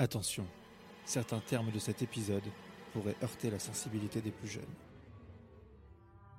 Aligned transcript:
Attention, 0.00 0.46
certains 1.04 1.40
termes 1.40 1.70
de 1.70 1.78
cet 1.78 2.00
épisode 2.00 2.50
pourraient 2.94 3.16
heurter 3.22 3.50
la 3.50 3.58
sensibilité 3.58 4.22
des 4.22 4.30
plus 4.30 4.48
jeunes. 4.48 4.74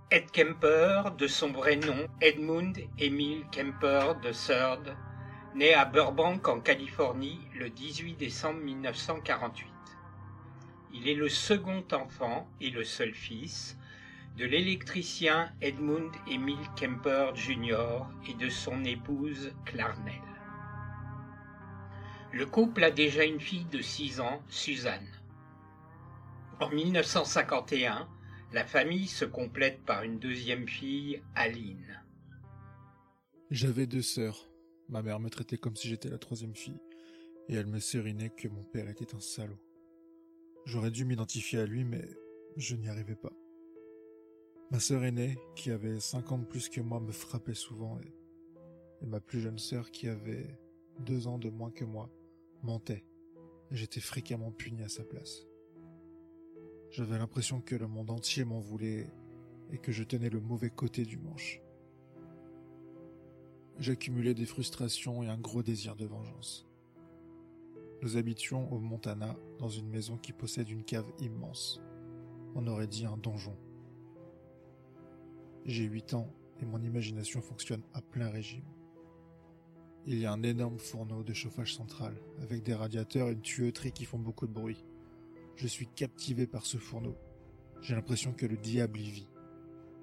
Ed 0.10 0.32
Kemper, 0.32 1.12
de 1.16 1.28
son 1.28 1.52
vrai 1.52 1.76
nom 1.76 2.08
Edmund 2.22 2.80
Emil 2.98 3.46
Kemper 3.52 4.16
III, 4.24 4.96
né 5.54 5.76
à 5.76 5.86
Burbank 5.86 6.48
en 6.48 6.60
Californie 6.60 7.40
le 7.54 7.70
18 7.70 8.16
décembre 8.16 8.62
1948. 8.62 9.68
Il 10.96 11.08
est 11.08 11.14
le 11.14 11.30
second 11.30 11.84
enfant 11.92 12.48
et 12.62 12.72
le 12.72 12.84
seul 12.84 13.14
fils 13.14 13.78
de 14.38 14.46
l'électricien 14.46 15.52
Edmund 15.62 16.12
Emil 16.28 16.58
Kemper 16.76 17.36
Jr. 17.36 18.08
et 18.28 18.34
de 18.34 18.50
son 18.50 18.84
épouse 18.86 19.54
Clarnell. 19.66 20.31
Le 22.34 22.46
couple 22.46 22.86
a 22.86 22.92
déjà 22.92 23.26
une 23.26 23.42
fille 23.42 23.66
de 23.66 23.82
6 23.82 24.22
ans, 24.22 24.42
Suzanne. 24.48 25.08
En 26.62 26.70
1951, 26.70 28.08
la 28.54 28.66
famille 28.66 29.08
se 29.08 29.26
complète 29.26 29.84
par 29.84 30.04
une 30.04 30.18
deuxième 30.18 30.66
fille, 30.66 31.22
Aline. 31.36 32.02
J'avais 33.50 33.86
deux 33.86 34.02
sœurs. 34.02 34.50
Ma 34.88 35.02
mère 35.02 35.20
me 35.20 35.30
traitait 35.30 35.58
comme 35.58 35.76
si 35.76 35.90
j'étais 35.90 36.10
la 36.10 36.18
troisième 36.18 36.56
fille, 36.56 36.80
et 37.50 37.56
elle 37.56 37.68
me 37.68 37.80
sérinait 37.80 38.30
que 38.30 38.48
mon 38.48 38.64
père 38.64 38.88
était 38.88 39.14
un 39.14 39.20
salaud. 39.20 39.60
J'aurais 40.66 40.92
dû 40.92 41.04
m'identifier 41.04 41.60
à 41.60 41.66
lui, 41.66 41.84
mais 41.84 42.08
je 42.56 42.78
n'y 42.78 42.88
arrivais 42.88 43.16
pas. 43.16 43.34
Ma 44.72 44.80
sœur 44.80 45.04
aînée, 45.04 45.38
qui 45.58 45.70
avait 45.70 46.00
cinq 46.00 46.32
ans 46.32 46.38
de 46.38 46.46
plus 46.46 46.70
que 46.70 46.80
moi, 46.80 47.02
me 47.02 47.12
frappait 47.12 47.54
souvent, 47.54 48.00
et, 48.00 49.04
et 49.04 49.06
ma 49.06 49.20
plus 49.20 49.42
jeune 49.42 49.60
sœur, 49.60 49.92
qui 49.92 50.08
avait 50.08 50.58
deux 51.00 51.28
ans 51.28 51.38
de 51.38 51.50
moins 51.50 51.72
que 51.72 51.84
moi, 51.84 52.10
mentait, 52.64 53.06
j'étais 53.72 54.00
fréquemment 54.00 54.52
puni 54.52 54.84
à 54.84 54.90
sa 54.90 55.04
place. 55.04 55.48
J'avais 56.92 57.18
l'impression 57.18 57.62
que 57.62 57.76
le 57.76 57.88
monde 57.88 58.10
entier 58.10 58.44
m'en 58.44 58.60
voulait 58.60 59.08
et 59.72 59.78
que 59.78 59.92
je 59.92 60.04
tenais 60.04 60.30
le 60.30 60.42
mauvais 60.42 60.70
côté 60.70 61.06
du 61.06 61.18
manche. 61.18 61.62
J'accumulais 63.80 64.34
des 64.34 64.46
frustrations 64.46 65.24
et 65.24 65.28
un 65.28 65.38
gros 65.38 65.64
désir 65.64 65.96
de 65.96 66.06
vengeance. 66.06 66.68
Nous 68.02 68.18
habitions 68.18 68.72
au 68.74 68.80
Montana, 68.80 69.36
dans 69.60 69.70
une 69.70 69.88
maison 69.88 70.18
qui 70.18 70.34
possède 70.34 70.70
une 70.70 70.84
cave 70.84 71.12
immense. 71.20 71.82
On 72.56 72.68
aurait 72.68 72.88
dit 72.88 73.06
un 73.06 73.18
donjon. 73.18 73.56
J'ai 75.66 75.86
huit 75.86 76.14
ans 76.14 76.28
et 76.60 76.66
mon 76.66 76.82
imagination 76.82 77.42
fonctionne 77.42 77.84
à 77.94 78.02
plein 78.02 78.30
régime. 78.30 78.66
Il 80.08 80.18
y 80.18 80.26
a 80.26 80.32
un 80.32 80.42
énorme 80.42 80.80
fourneau 80.80 81.22
de 81.22 81.34
chauffage 81.34 81.76
central, 81.76 82.16
avec 82.42 82.64
des 82.64 82.74
radiateurs 82.74 83.30
et 83.30 83.34
une 83.34 83.42
tuyauterie 83.42 83.92
qui 83.92 84.06
font 84.06 84.18
beaucoup 84.18 84.48
de 84.48 84.54
bruit. 84.54 84.84
Je 85.56 85.68
suis 85.68 85.88
captivé 85.88 86.48
par 86.48 86.66
ce 86.66 86.78
fourneau. 86.78 87.16
J'ai 87.82 87.94
l'impression 87.94 88.34
que 88.34 88.48
le 88.48 88.58
diable 88.58 89.00
y 89.00 89.12
vit. 89.12 89.28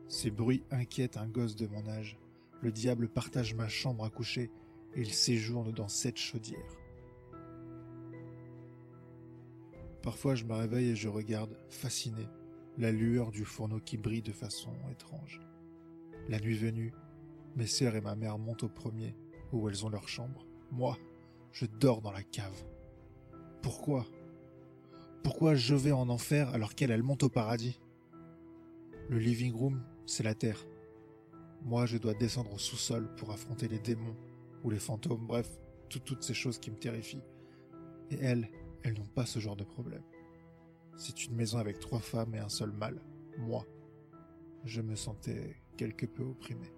Ces 0.06 0.30
bruits 0.30 0.62
inquiètent 0.70 1.16
un 1.16 1.26
gosse 1.26 1.56
de 1.56 1.66
mon 1.66 1.84
âge. 1.88 2.16
Le 2.62 2.70
diable 2.70 3.08
partage 3.08 3.54
ma 3.54 3.68
chambre 3.68 4.04
à 4.04 4.10
coucher 4.10 4.52
et 4.94 5.00
il 5.00 5.12
séjourne 5.12 5.72
dans 5.72 5.88
cette 5.88 6.16
chaudière. 6.16 6.76
Parfois 10.02 10.36
je 10.36 10.44
me 10.44 10.54
réveille 10.54 10.90
et 10.90 10.96
je 10.96 11.08
regarde, 11.08 11.58
fasciné, 11.70 12.28
la 12.78 12.92
lueur 12.92 13.32
du 13.32 13.44
fourneau 13.44 13.80
qui 13.80 13.96
brille 13.96 14.22
de 14.22 14.32
façon 14.32 14.72
étrange. 14.92 15.40
La 16.28 16.38
nuit 16.38 16.56
venue, 16.56 16.92
mes 17.56 17.66
sœurs 17.66 17.96
et 17.96 18.00
ma 18.00 18.14
mère 18.14 18.38
montent 18.38 18.62
au 18.62 18.68
premier 18.68 19.16
où 19.52 19.68
elles 19.68 19.84
ont 19.84 19.88
leur 19.88 20.08
chambre. 20.08 20.46
Moi, 20.70 20.96
je 21.52 21.66
dors 21.66 22.02
dans 22.02 22.12
la 22.12 22.22
cave. 22.22 22.64
Pourquoi? 23.62 24.06
Pourquoi 25.22 25.54
je 25.54 25.74
vais 25.74 25.92
en 25.92 26.08
enfer 26.08 26.48
alors 26.50 26.74
qu'elle, 26.74 26.90
elle 26.90 27.02
monte 27.02 27.22
au 27.22 27.28
paradis? 27.28 27.80
Le 29.08 29.18
living 29.18 29.52
room, 29.52 29.82
c'est 30.06 30.22
la 30.22 30.34
terre. 30.34 30.66
Moi, 31.62 31.86
je 31.86 31.98
dois 31.98 32.14
descendre 32.14 32.52
au 32.52 32.58
sous-sol 32.58 33.14
pour 33.16 33.30
affronter 33.30 33.68
les 33.68 33.78
démons 33.78 34.16
ou 34.64 34.70
les 34.70 34.78
fantômes, 34.78 35.26
bref, 35.26 35.58
toutes 35.88 36.22
ces 36.22 36.34
choses 36.34 36.58
qui 36.58 36.70
me 36.70 36.78
terrifient. 36.78 37.22
Et 38.10 38.16
elles, 38.16 38.48
elles 38.82 38.94
n'ont 38.94 39.06
pas 39.06 39.26
ce 39.26 39.38
genre 39.38 39.56
de 39.56 39.64
problème. 39.64 40.02
C'est 40.96 41.24
une 41.24 41.34
maison 41.34 41.58
avec 41.58 41.78
trois 41.78 42.00
femmes 42.00 42.34
et 42.34 42.38
un 42.38 42.48
seul 42.48 42.72
mâle, 42.72 43.00
moi. 43.38 43.66
Je 44.64 44.80
me 44.80 44.96
sentais 44.96 45.56
quelque 45.76 46.06
peu 46.06 46.24
opprimé. 46.24 46.72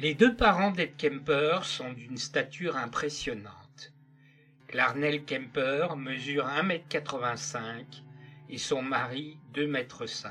Les 0.00 0.14
deux 0.14 0.36
parents 0.36 0.70
d'Ed 0.70 0.96
Kemper 0.96 1.64
sont 1.64 1.92
d'une 1.92 2.18
stature 2.18 2.76
impressionnante. 2.76 3.92
Clarnell 4.68 5.24
Kemper 5.24 5.96
mesure 5.96 6.46
1m85 6.46 8.04
et 8.48 8.58
son 8.58 8.80
mari 8.80 9.38
2m5. 9.54 10.30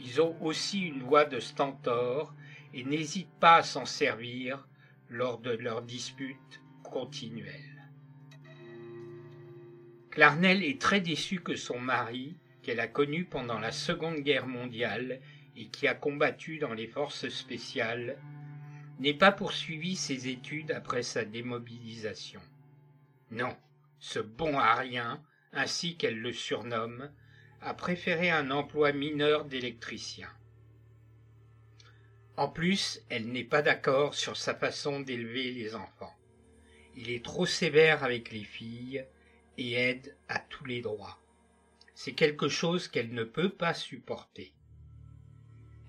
Ils 0.00 0.20
ont 0.20 0.36
aussi 0.42 0.80
une 0.80 1.04
voix 1.04 1.24
de 1.24 1.38
stentor 1.38 2.34
et 2.74 2.82
n'hésitent 2.82 3.38
pas 3.38 3.58
à 3.58 3.62
s'en 3.62 3.84
servir 3.84 4.66
lors 5.08 5.38
de 5.38 5.52
leurs 5.52 5.82
disputes 5.82 6.60
continuelles. 6.82 7.88
Clarnell 10.10 10.64
est 10.64 10.80
très 10.80 11.00
déçue 11.00 11.42
que 11.42 11.54
son 11.54 11.78
mari, 11.78 12.34
qu'elle 12.62 12.80
a 12.80 12.88
connu 12.88 13.24
pendant 13.24 13.60
la 13.60 13.70
Seconde 13.70 14.18
Guerre 14.18 14.48
mondiale 14.48 15.20
et 15.56 15.68
qui 15.68 15.86
a 15.86 15.94
combattu 15.94 16.58
dans 16.58 16.74
les 16.74 16.86
forces 16.86 17.28
spéciales, 17.28 18.18
n'ait 18.98 19.14
pas 19.14 19.32
poursuivi 19.32 19.96
ses 19.96 20.28
études 20.28 20.70
après 20.70 21.02
sa 21.02 21.24
démobilisation. 21.24 22.40
Non, 23.30 23.56
ce 23.98 24.18
bon 24.18 24.58
à 24.58 24.82
ainsi 25.52 25.96
qu'elle 25.96 26.20
le 26.20 26.32
surnomme, 26.32 27.10
a 27.60 27.74
préféré 27.74 28.30
un 28.30 28.50
emploi 28.50 28.92
mineur 28.92 29.44
d'électricien. 29.44 30.28
En 32.36 32.48
plus, 32.48 33.00
elle 33.08 33.28
n'est 33.28 33.44
pas 33.44 33.62
d'accord 33.62 34.14
sur 34.14 34.36
sa 34.36 34.54
façon 34.54 35.00
d'élever 35.00 35.52
les 35.52 35.74
enfants. 35.74 36.14
Il 36.96 37.10
est 37.10 37.24
trop 37.24 37.46
sévère 37.46 38.04
avec 38.04 38.32
les 38.32 38.44
filles 38.44 39.06
et 39.58 39.74
aide 39.74 40.16
à 40.28 40.38
tous 40.38 40.64
les 40.64 40.80
droits. 40.80 41.20
C'est 41.94 42.14
quelque 42.14 42.48
chose 42.48 42.88
qu'elle 42.88 43.12
ne 43.12 43.24
peut 43.24 43.50
pas 43.50 43.74
supporter. 43.74 44.52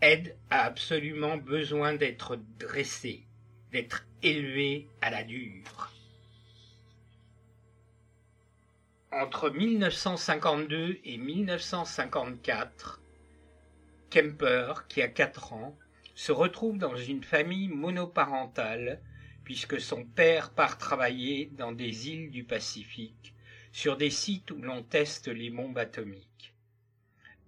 Ed 0.06 0.36
a 0.50 0.64
absolument 0.66 1.38
besoin 1.38 1.94
d'être 1.94 2.38
dressé, 2.60 3.24
d'être 3.72 4.06
élevé 4.22 4.90
à 5.00 5.10
la 5.10 5.24
dure. 5.24 5.94
Entre 9.14 9.50
1952 9.50 11.00
et 11.06 11.18
1954, 11.18 13.02
Kemper, 14.10 14.74
qui 14.90 15.02
a 15.02 15.08
4 15.08 15.54
ans, 15.54 15.78
se 16.16 16.34
retrouve 16.34 16.78
dans 16.78 16.98
une 16.98 17.24
famille 17.24 17.70
monoparentale 17.70 19.00
puisque 19.46 19.80
son 19.80 20.04
père 20.04 20.50
part 20.52 20.78
travailler 20.78 21.50
dans 21.54 21.72
des 21.72 22.10
îles 22.10 22.30
du 22.30 22.44
Pacifique, 22.44 23.34
sur 23.72 23.96
des 23.96 24.10
sites 24.10 24.52
où 24.52 24.62
l'on 24.62 24.84
teste 24.84 25.30
les 25.30 25.50
bombes 25.50 25.78
atomiques. 25.78 26.53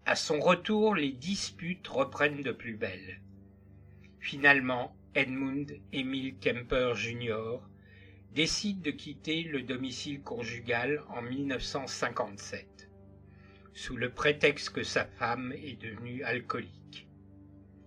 À 0.08 0.16
son 0.16 0.40
retour, 0.40 0.94
les 0.94 1.12
disputes 1.12 1.88
reprennent 1.88 2.44
de 2.44 2.52
plus 2.52 2.76
belle. 2.76 3.22
Finalement, 4.20 4.96
Edmund 5.16 5.80
Emil 5.94 6.36
Kemper 6.38 6.94
Jr. 6.94 7.58
décide 8.32 8.84
de 8.84 8.92
quitter 8.92 9.42
le 9.42 9.64
domicile 9.64 10.22
conjugal 10.22 11.02
en 11.10 11.24
1957, 11.24 12.88
sous 13.74 13.98
le 13.98 14.12
prétexte 14.12 14.70
que 14.70 14.84
sa 14.84 15.06
femme 15.06 15.52
est 15.54 15.82
devenue 15.82 16.22
alcoolique. 16.24 17.08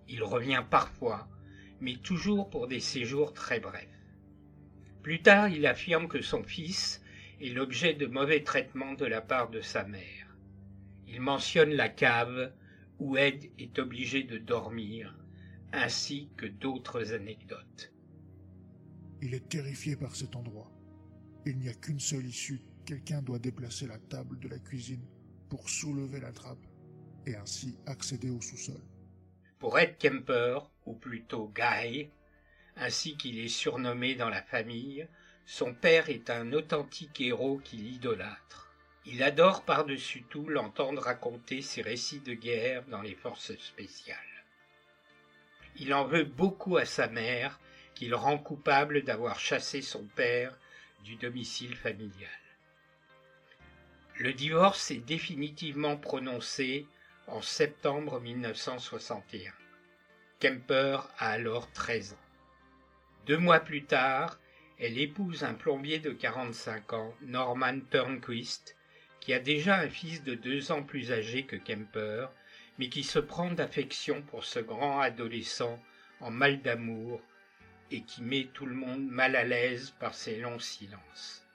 Il 0.09 0.25
revient 0.25 0.65
parfois, 0.69 1.29
mais 1.81 1.95
toujours 2.03 2.51
pour 2.51 2.67
des 2.67 2.81
séjours 2.81 3.33
très 3.33 3.61
brefs. 3.61 3.87
Plus 5.05 5.23
tard, 5.23 5.51
il 5.51 5.65
affirme 5.69 6.09
que 6.09 6.21
son 6.21 6.43
fils 6.43 7.01
est 7.41 7.55
l'objet 7.55 7.95
de 7.95 8.07
mauvais 8.07 8.43
traitements 8.43 8.95
de 8.95 9.07
la 9.07 9.21
part 9.21 9.51
de 9.51 9.61
sa 9.61 9.85
mère. 9.85 10.18
Il 11.09 11.23
mentionne 11.23 11.71
la 11.71 11.89
cave 11.89 12.53
où 12.99 13.17
Ed 13.17 13.51
est 13.59 13.79
obligé 13.79 14.25
de 14.25 14.37
dormir, 14.37 15.17
ainsi 15.73 16.31
que 16.37 16.47
d'autres 16.47 17.15
anecdotes. 17.15 17.93
Il 19.23 19.35
est 19.35 19.49
terrifié 19.49 19.97
par 19.97 20.15
cet 20.15 20.37
endroit. 20.37 20.71
Il 21.47 21.59
n'y 21.59 21.69
a 21.69 21.75
qu'une 21.75 22.01
seule 22.01 22.27
issue. 22.27 22.61
Quelqu'un 22.85 23.23
doit 23.23 23.39
déplacer 23.39 23.87
la 23.87 23.99
table 23.99 24.39
de 24.39 24.49
la 24.49 24.59
cuisine 24.59 25.05
pour 25.49 25.69
soulever 25.69 26.21
la 26.21 26.33
trappe 26.33 26.67
et 27.27 27.37
ainsi 27.37 27.79
accéder 27.87 28.31
au 28.31 28.41
sous-sol. 28.41 28.81
Pour 29.59 29.79
Ed 29.79 29.97
Kemper, 29.99 30.59
ou 30.87 30.95
plutôt 30.95 31.53
Guy, 31.55 32.11
ainsi 32.77 33.17
qu'il 33.17 33.39
est 33.39 33.49
surnommé 33.49 34.15
dans 34.15 34.29
la 34.29 34.43
famille, 34.43 35.09
son 35.47 35.75
père 35.75 36.11
est 36.11 36.31
un 36.31 36.53
authentique 36.53 37.21
héros 37.21 37.59
qui 37.59 37.77
l'idolâtre. 37.77 38.68
Il 39.07 39.23
adore 39.23 39.63
par-dessus 39.63 40.23
tout 40.23 40.49
l'entendre 40.49 41.03
raconter 41.03 41.63
ses 41.63 41.83
récits 41.83 42.21
de 42.21 42.35
guerre 42.35 42.85
dans 42.85 43.03
les 43.03 43.15
forces 43.15 43.57
spéciales. 43.59 44.19
Il 45.77 45.95
en 45.95 46.05
veut 46.05 46.25
beaucoup 46.25 46.77
à 46.77 46.85
sa 46.85 47.09
mère, 47.09 47.59
qu'il 47.95 48.15
rend 48.15 48.39
coupable 48.39 49.03
d'avoir 49.03 49.41
chassé 49.41 49.83
son 49.83 50.05
père 50.05 50.57
du 51.05 51.17
domicile 51.17 51.75
familial. 51.75 52.31
Le 54.19 54.33
divorce 54.33 54.91
est 54.91 55.05
définitivement 55.05 55.97
prononcé 55.97 56.87
en 57.27 57.43
septembre 57.43 58.21
1961. 58.21 59.53
Kemper 60.41 61.09
a 61.19 61.31
alors 61.31 61.71
13 61.73 62.13
ans. 62.13 62.29
Deux 63.27 63.39
mois 63.39 63.61
plus 63.61 63.85
tard, 63.85 64.39
elle 64.79 64.99
épouse 64.99 65.45
un 65.45 65.55
plombier 65.55 65.99
de 65.99 66.11
45 66.11 66.93
ans, 66.93 67.15
Norman 67.23 67.81
Turnquist, 67.91 68.77
qui 69.29 69.35
a 69.35 69.41
déjà 69.41 69.77
un 69.77 69.91
fils 69.91 70.23
de 70.23 70.35
deux 70.35 70.73
ans 70.73 70.83
plus 70.83 71.13
âgé 71.13 71.43
que 71.43 71.57
Kemper, 71.57 72.29
mais 72.79 72.89
qui 72.89 73.05
se 73.05 73.19
prend 73.19 73.53
d'affection 73.53 74.23
pour 74.23 74.47
ce 74.47 74.59
grand 74.59 75.01
adolescent 75.01 75.79
en 76.21 76.31
mal 76.31 76.63
d'amour 76.63 77.21
et 77.91 78.01
qui 78.05 78.23
met 78.23 78.49
tout 78.55 78.65
le 78.65 78.75
monde 78.75 79.07
mal 79.07 79.37
à 79.37 79.45
l'aise 79.45 79.91
par 80.01 80.15
ses 80.15 80.39
longs 80.39 80.59
silences. 80.59 81.47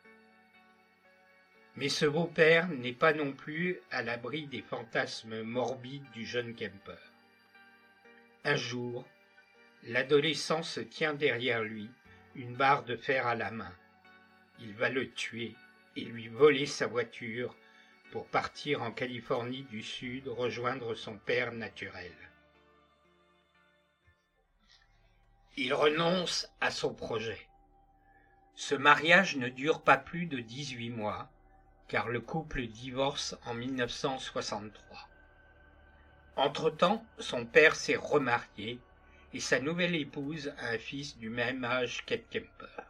Mais 1.76 1.90
ce 1.90 2.06
beau-père 2.06 2.68
n'est 2.68 2.94
pas 2.94 3.12
non 3.12 3.32
plus 3.32 3.80
à 3.90 4.04
l'abri 4.04 4.46
des 4.46 4.62
fantasmes 4.62 5.42
morbides 5.42 6.12
du 6.14 6.28
jeune 6.28 6.54
Kemper. 6.54 7.02
Un 8.44 8.56
jour, 8.56 9.04
l'adolescent 9.88 10.62
se 10.62 10.80
tient 10.80 11.16
derrière 11.16 11.64
lui, 11.64 11.90
une 12.36 12.54
barre 12.54 12.84
de 12.84 12.96
fer 12.96 13.26
à 13.26 13.34
la 13.34 13.50
main. 13.50 13.74
Il 14.60 14.74
va 14.74 14.90
le 14.90 15.10
tuer 15.10 15.56
et 15.96 16.02
lui 16.02 16.28
voler 16.28 16.68
sa 16.68 16.86
voiture 16.86 17.56
pour 18.14 18.28
partir 18.28 18.84
en 18.84 18.92
Californie 18.92 19.64
du 19.72 19.82
Sud 19.82 20.28
rejoindre 20.28 20.94
son 20.94 21.18
père 21.18 21.52
naturel. 21.52 22.14
Il 25.58 25.74
renonce 25.74 26.48
à 26.62 26.70
son 26.70 26.94
projet. 26.94 27.48
Ce 28.54 28.76
mariage 28.76 29.36
ne 29.38 29.50
dure 29.50 29.82
pas 29.82 29.98
plus 29.98 30.28
de 30.28 30.42
18 30.42 30.92
mois, 30.92 31.32
car 31.88 32.08
le 32.08 32.22
couple 32.22 32.68
divorce 32.68 33.36
en 33.48 33.56
1963. 33.56 35.10
Entre-temps, 36.36 37.04
son 37.18 37.48
père 37.48 37.76
s'est 37.76 37.96
remarié 37.96 38.80
et 39.34 39.40
sa 39.40 39.60
nouvelle 39.60 39.96
épouse 39.96 40.54
a 40.60 40.68
un 40.68 40.78
fils 40.78 41.18
du 41.18 41.32
même 41.32 41.64
âge 41.64 42.06
qu'Ed 42.06 42.30
Kemper. 42.30 42.84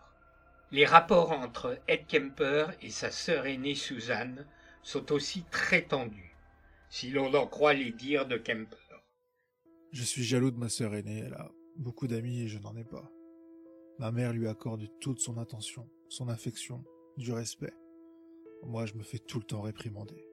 Les 0.71 0.85
rapports 0.85 1.31
entre 1.31 1.79
Ed 1.87 2.07
Kemper 2.07 2.71
et 2.81 2.91
sa 2.91 3.09
sœur 3.09 3.45
aînée 3.45 3.75
Suzanne 3.75 4.45
sont 4.83 5.11
aussi 5.11 5.43
très 5.49 5.81
tendus, 5.81 6.35
si 6.89 7.09
l'on 7.09 7.33
en 7.33 7.47
croit 7.47 7.73
les 7.73 7.91
dires 7.91 8.27
de 8.27 8.37
Kemper. 8.37 8.77
Je 9.91 10.03
suis 10.03 10.23
jaloux 10.23 10.51
de 10.51 10.57
ma 10.57 10.69
sœur 10.69 10.95
aînée, 10.95 11.23
elle 11.25 11.33
a 11.33 11.51
beaucoup 11.77 12.07
d'amis 12.07 12.41
et 12.41 12.47
je 12.47 12.59
n'en 12.59 12.75
ai 12.75 12.83
pas. 12.83 13.11
Ma 13.99 14.11
mère 14.11 14.33
lui 14.33 14.47
accorde 14.47 14.87
toute 14.99 15.19
son 15.19 15.37
attention, 15.37 15.89
son 16.09 16.27
affection, 16.29 16.83
du 17.17 17.31
respect. 17.31 17.73
Moi, 18.63 18.85
je 18.85 18.95
me 18.95 19.03
fais 19.03 19.19
tout 19.19 19.39
le 19.39 19.45
temps 19.45 19.61
réprimander. 19.61 20.27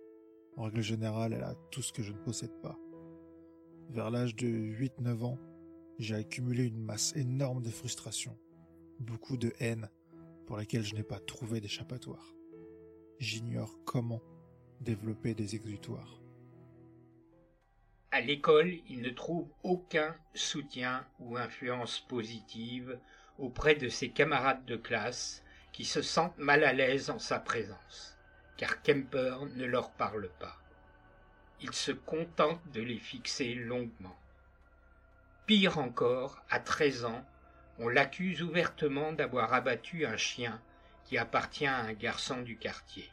En 0.57 0.65
règle 0.65 0.81
générale, 0.81 1.33
elle 1.33 1.45
a 1.45 1.55
tout 1.71 1.83
ce 1.83 1.93
que 1.93 2.03
je 2.03 2.13
ne 2.13 2.19
possède 2.19 2.59
pas. 2.63 2.79
Vers 3.91 4.11
l'âge 4.11 4.35
de 4.35 4.47
8-9 4.47 5.25
ans, 5.25 5.39
j'ai 5.99 6.15
accumulé 6.15 6.65
une 6.65 6.83
masse 6.83 7.15
énorme 7.17 7.63
de 7.63 7.71
frustration, 7.71 8.39
beaucoup 8.99 9.37
de 9.37 9.53
haine 9.61 9.91
pour 10.47 10.57
laquelle 10.57 10.83
je 10.83 10.95
n'ai 10.95 11.03
pas 11.03 11.21
trouvé 11.21 11.61
d'échappatoire. 11.61 12.35
J'ignore 13.19 13.79
comment 13.85 14.23
développer 14.81 15.35
des 15.35 15.55
exutoires. 15.55 16.21
À 18.13 18.21
l'école, 18.21 18.75
il 18.89 19.03
ne 19.03 19.11
trouve 19.11 19.49
aucun 19.63 20.17
soutien 20.35 21.07
ou 21.21 21.37
influence 21.37 22.01
positive 22.01 22.99
auprès 23.39 23.77
de 23.77 23.89
ses 23.89 24.11
camarades 24.11 24.65
de 24.65 24.77
classe 24.77 25.45
qui 25.73 25.85
se 25.85 26.03
sentent 26.03 26.39
mal 26.39 26.65
à 26.65 26.73
l'aise 26.73 27.11
en 27.11 27.19
sa 27.19 27.39
présence, 27.39 28.19
car 28.57 28.83
Kemper 28.83 29.37
ne 29.55 29.65
leur 29.65 29.93
parle 29.93 30.29
pas. 30.41 30.57
Il 31.61 31.73
se 31.73 31.93
contente 31.93 32.61
de 32.73 32.81
les 32.81 32.99
fixer 32.99 33.55
longuement. 33.55 34.19
Pire 35.47 35.79
encore, 35.79 36.43
à 36.51 36.59
13 36.59 37.05
ans, 37.05 37.25
on 37.79 37.89
l'accuse 37.89 38.43
ouvertement 38.43 39.13
d'avoir 39.13 39.55
abattu 39.55 40.05
un 40.05 40.17
chien 40.17 40.61
qui 41.05 41.17
appartient 41.17 41.67
à 41.67 41.79
un 41.79 41.93
garçon 41.93 42.43
du 42.43 42.57
quartier. 42.57 43.11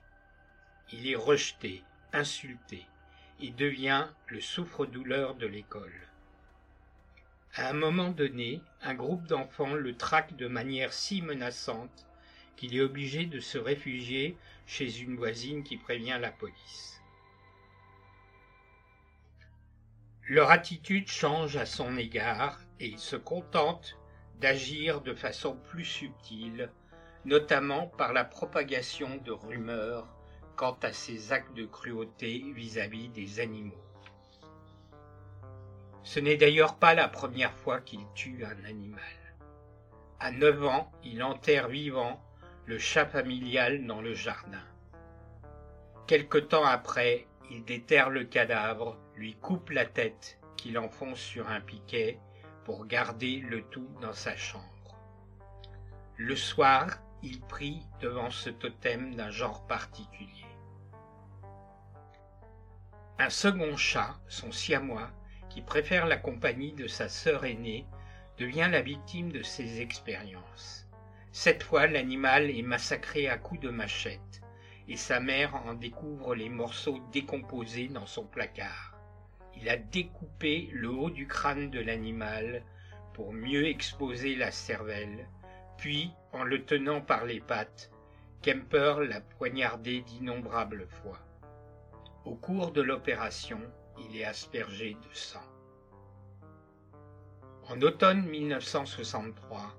Il 0.94 1.10
est 1.10 1.16
rejeté, 1.16 1.84
insulté, 2.14 2.86
et 3.42 3.52
devient 3.52 4.08
le 4.28 4.40
souffre-douleur 4.40 5.36
de 5.36 5.46
l'école. 5.46 6.08
À 7.56 7.70
un 7.70 7.74
moment 7.74 8.10
donné, 8.10 8.62
un 8.82 8.94
groupe 8.94 9.26
d'enfants 9.26 9.74
le 9.74 9.98
traque 9.98 10.36
de 10.36 10.48
manière 10.48 10.94
si 10.94 11.22
menaçante 11.22 12.08
qu'il 12.56 12.76
est 12.76 12.82
obligé 12.82 13.26
de 13.26 13.40
se 13.40 13.58
réfugier 13.58 14.38
chez 14.66 15.02
une 15.02 15.16
voisine 15.16 15.64
qui 15.64 15.78
prévient 15.78 16.18
la 16.20 16.32
police. 16.32 17.02
Leur 20.30 20.52
attitude 20.52 21.08
change 21.08 21.56
à 21.58 21.66
son 21.66 21.98
égard 21.98 22.60
et 22.80 22.88
il 22.88 23.00
se 23.00 23.16
contente 23.16 23.98
d'agir 24.40 25.02
de 25.02 25.14
façon 25.14 25.56
plus 25.56 25.86
subtile, 25.86 26.70
notamment 27.26 27.88
par 27.88 28.14
la 28.14 28.24
propagation 28.24 29.18
de 29.18 29.32
rumeurs 29.32 30.17
quant 30.58 30.78
à 30.82 30.92
ses 30.92 31.32
actes 31.32 31.56
de 31.56 31.66
cruauté 31.66 32.44
vis-à-vis 32.54 33.10
des 33.10 33.40
animaux. 33.40 33.84
Ce 36.04 36.20
n'est 36.20 36.36
d'ailleurs 36.36 36.76
pas 36.76 36.96
la 36.96 37.08
première 37.08 37.54
fois 37.54 37.80
qu'il 37.80 38.02
tue 38.16 38.44
un 38.44 38.66
animal. 38.66 39.02
À 40.20 40.32
neuf 40.32 40.64
ans, 40.66 40.92
il 41.04 41.22
enterre 41.22 41.68
vivant 41.68 42.20
le 42.66 42.80
chat 42.80 43.06
familial 43.06 43.86
dans 43.86 44.02
le 44.02 44.16
jardin. 44.16 44.64
Quelque 46.08 46.40
temps 46.40 46.66
après, 46.66 47.28
il 47.52 47.64
déterre 47.64 48.10
le 48.10 48.24
cadavre, 48.24 48.98
lui 49.16 49.36
coupe 49.36 49.70
la 49.70 49.86
tête, 49.86 50.40
qu'il 50.58 50.80
enfonce 50.80 51.20
sur 51.20 51.50
un 51.50 51.62
piquet 51.62 52.20
pour 52.66 52.88
garder 52.88 53.42
le 53.42 53.62
tout 53.62 53.88
dans 54.02 54.14
sa 54.14 54.36
chambre. 54.36 54.98
Le 56.18 56.36
soir, 56.36 56.98
il 57.22 57.42
prie 57.42 57.84
devant 58.02 58.32
ce 58.32 58.50
totem 58.50 59.14
d'un 59.14 59.30
genre 59.30 59.68
particulier. 59.68 60.47
Un 63.20 63.32
second 63.32 63.76
chat, 63.78 64.16
son 64.28 64.52
siamois, 64.52 65.10
qui 65.50 65.64
préfère 65.64 66.06
la 66.06 66.18
compagnie 66.18 66.74
de 66.74 66.86
sa 66.86 67.10
sœur 67.10 67.46
aînée, 67.46 67.88
devient 68.38 68.70
la 68.72 68.84
victime 68.84 69.32
de 69.32 69.42
ses 69.42 69.82
expériences. 69.82 70.88
Cette 71.32 71.64
fois, 71.64 71.88
l'animal 71.88 72.52
est 72.52 72.62
massacré 72.62 73.28
à 73.28 73.40
coups 73.40 73.62
de 73.62 73.72
machette, 73.72 74.44
et 74.88 74.98
sa 74.98 75.20
mère 75.20 75.56
en 75.66 75.74
découvre 75.74 76.36
les 76.36 76.50
morceaux 76.50 77.00
décomposés 77.12 77.88
dans 77.88 78.06
son 78.06 78.24
placard. 78.24 78.96
Il 79.60 79.68
a 79.68 79.78
découpé 79.78 80.70
le 80.72 80.90
haut 80.90 81.10
du 81.10 81.26
crâne 81.26 81.72
de 81.72 81.80
l'animal 81.80 82.62
pour 83.16 83.34
mieux 83.34 83.66
exposer 83.66 84.36
la 84.36 84.52
cervelle, 84.52 85.28
puis, 85.80 86.12
en 86.34 86.44
le 86.44 86.66
tenant 86.66 87.02
par 87.02 87.26
les 87.26 87.40
pattes, 87.40 87.90
Kemper 88.44 89.00
l'a 89.10 89.22
poignardé 89.22 90.02
d'innombrables 90.02 90.86
fois. 90.88 91.27
Au 92.28 92.36
cours 92.36 92.74
de 92.74 92.82
l'opération, 92.82 93.62
il 93.98 94.18
est 94.18 94.26
aspergé 94.26 94.96
de 94.96 95.16
sang. 95.16 95.48
En 97.70 97.82
automne 97.82 98.26
1963, 98.26 99.74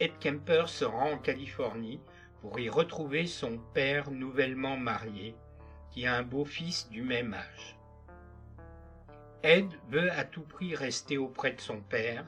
Ed 0.00 0.12
Kemper 0.18 0.70
se 0.70 0.86
rend 0.86 1.12
en 1.12 1.18
Californie 1.18 2.00
pour 2.40 2.58
y 2.58 2.70
retrouver 2.70 3.26
son 3.26 3.58
père 3.74 4.10
nouvellement 4.10 4.78
marié, 4.78 5.36
qui 5.90 6.06
a 6.06 6.16
un 6.16 6.22
beau-fils 6.22 6.88
du 6.88 7.02
même 7.02 7.34
âge. 7.34 7.76
Ed 9.42 9.68
veut 9.90 10.10
à 10.12 10.24
tout 10.24 10.44
prix 10.44 10.74
rester 10.74 11.18
auprès 11.18 11.52
de 11.52 11.60
son 11.60 11.82
père, 11.82 12.24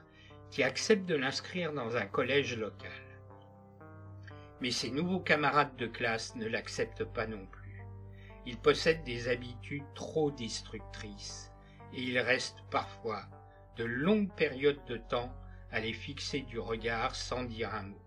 qui 0.51 0.63
accepte 0.63 1.07
de 1.07 1.15
l'inscrire 1.15 1.73
dans 1.73 1.97
un 1.97 2.07
collège 2.07 2.55
local. 2.59 2.91
Mais 4.61 4.71
ses 4.71 4.91
nouveaux 4.91 5.21
camarades 5.21 5.75
de 5.77 5.87
classe 5.87 6.37
ne 6.37 6.49
l'acceptent 6.49 7.05
pas 7.05 7.27
non 7.27 7.47
plus. 7.47 7.64
Il 8.47 8.59
possède 8.59 9.03
des 9.05 9.29
habitudes 9.29 9.85
trop 9.95 10.31
destructrices 10.31 11.51
et 11.93 12.03
il 12.03 12.19
reste 12.19 12.59
parfois 12.71 13.25
de 13.77 13.85
longues 13.85 14.33
périodes 14.35 14.85
de 14.87 14.97
temps 14.97 15.33
à 15.71 15.81
les 15.81 15.93
fixer 15.93 16.41
du 16.41 16.59
regard 16.59 17.15
sans 17.15 17.45
dire 17.45 17.75
un 17.75 17.85
mot. 17.85 18.03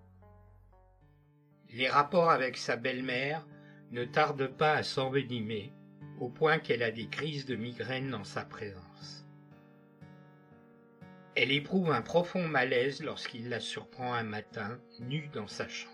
Les 1.70 1.90
rapports 1.90 2.30
avec 2.30 2.58
sa 2.58 2.76
belle-mère 2.76 3.46
ne 3.92 4.06
tardent 4.06 4.48
pas 4.48 4.74
à 4.74 4.84
s'envenimer 4.84 5.74
au 6.20 6.30
point 6.30 6.60
qu'elle 6.60 6.84
a 6.84 6.92
des 6.92 7.08
crises 7.08 7.46
de 7.46 7.56
migraine 7.56 8.14
en 8.14 8.24
sa 8.24 8.44
présence. 8.46 9.26
Elle 11.36 11.52
éprouve 11.52 11.92
un 11.92 12.02
profond 12.02 12.48
malaise 12.48 13.04
lorsqu'il 13.04 13.50
la 13.50 13.60
surprend 13.60 14.14
un 14.14 14.24
matin, 14.24 14.80
nue 15.00 15.30
dans 15.34 15.46
sa 15.48 15.68
chambre. 15.68 15.94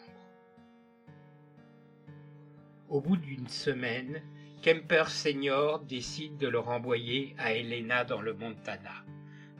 Au 2.87 3.01
bout 3.01 3.17
d'une 3.17 3.49
semaine, 3.49 4.21
Kemper 4.63 5.09
Senior 5.09 5.81
décide 5.81 6.37
de 6.37 6.47
le 6.47 6.57
renvoyer 6.57 7.35
à 7.37 7.51
Helena 7.53 8.05
dans 8.05 8.21
le 8.21 8.33
Montana, 8.33 9.03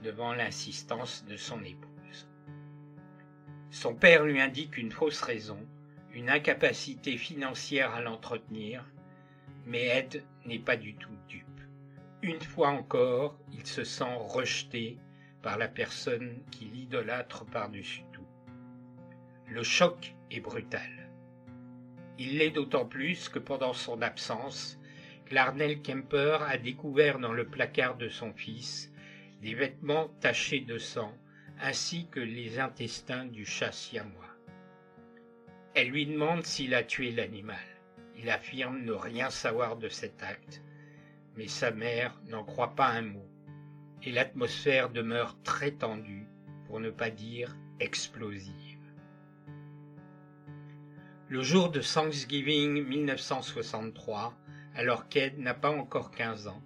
devant 0.02 0.34
l'insistance 0.34 1.26
de 1.26 1.36
son 1.36 1.62
épouse. 1.66 2.30
Son 3.70 3.96
père 3.96 4.24
lui 4.24 4.40
indique 4.40 4.78
une 4.78 4.94
fausse 4.94 5.20
raison, 5.20 5.60
une 6.14 6.30
incapacité 6.30 7.18
financière 7.18 7.94
à 7.94 8.00
l'entretenir, 8.00 8.86
mais 9.66 9.88
Ed 9.88 10.24
n'est 10.46 10.58
pas 10.58 10.78
du 10.78 10.96
tout 10.96 11.18
dupe. 11.28 11.60
Une 12.22 12.40
fois 12.40 12.70
encore, 12.70 13.38
il 13.52 13.66
se 13.68 13.84
sent 13.84 14.16
rejeté 14.30 15.00
par 15.42 15.58
la 15.58 15.68
personne 15.68 16.42
qui 16.50 16.64
l'idolâtre 16.64 17.44
par-dessus 17.44 18.06
tout. 18.14 18.28
Le 19.50 19.64
choc 19.64 20.16
est 20.32 20.40
brutal. 20.40 21.10
Il 22.18 22.38
l'est 22.38 22.52
d'autant 22.52 22.86
plus 22.86 23.28
que 23.28 23.40
pendant 23.40 23.74
son 23.74 24.02
absence, 24.02 24.80
Clarnell 25.26 25.82
Kemper 25.82 26.40
a 26.48 26.58
découvert 26.58 27.20
dans 27.20 27.34
le 27.34 27.46
placard 27.46 27.98
de 27.98 28.10
son 28.10 28.34
fils 28.34 28.92
des 29.42 29.56
vêtements 29.56 30.10
tachés 30.20 30.62
de 30.62 30.78
sang 30.78 31.14
ainsi 31.60 32.08
que 32.10 32.20
les 32.20 32.60
intestins 32.60 33.26
du 33.26 33.46
chat 33.46 33.72
siamois. 33.72 34.24
Elle 35.76 35.90
lui 35.90 36.06
demande 36.06 36.44
s'il 36.44 36.76
a 36.76 36.84
tué 36.84 37.12
l'animal. 37.12 37.58
Il 38.18 38.30
affirme 38.30 38.84
ne 38.84 38.92
rien 38.92 39.30
savoir 39.30 39.78
de 39.78 39.90
cet 39.90 40.22
acte, 40.22 40.62
mais 41.36 41.48
sa 41.48 41.72
mère 41.72 42.20
n'en 42.28 42.44
croit 42.44 42.76
pas 42.76 42.90
un 42.90 43.02
mot, 43.02 43.28
et 44.04 44.12
l'atmosphère 44.12 44.90
demeure 44.90 45.36
très 45.44 45.72
tendue, 45.72 46.28
pour 46.68 46.80
ne 46.80 46.90
pas 46.90 47.10
dire 47.10 47.56
explosive. 47.80 48.80
Le 51.28 51.42
jour 51.42 51.72
de 51.72 51.82
Thanksgiving 51.82 52.86
1963, 52.86 54.36
alors 54.76 55.08
qu'Ed 55.08 55.40
n'a 55.40 55.54
pas 55.54 55.72
encore 55.72 56.12
15 56.12 56.48
ans, 56.48 56.62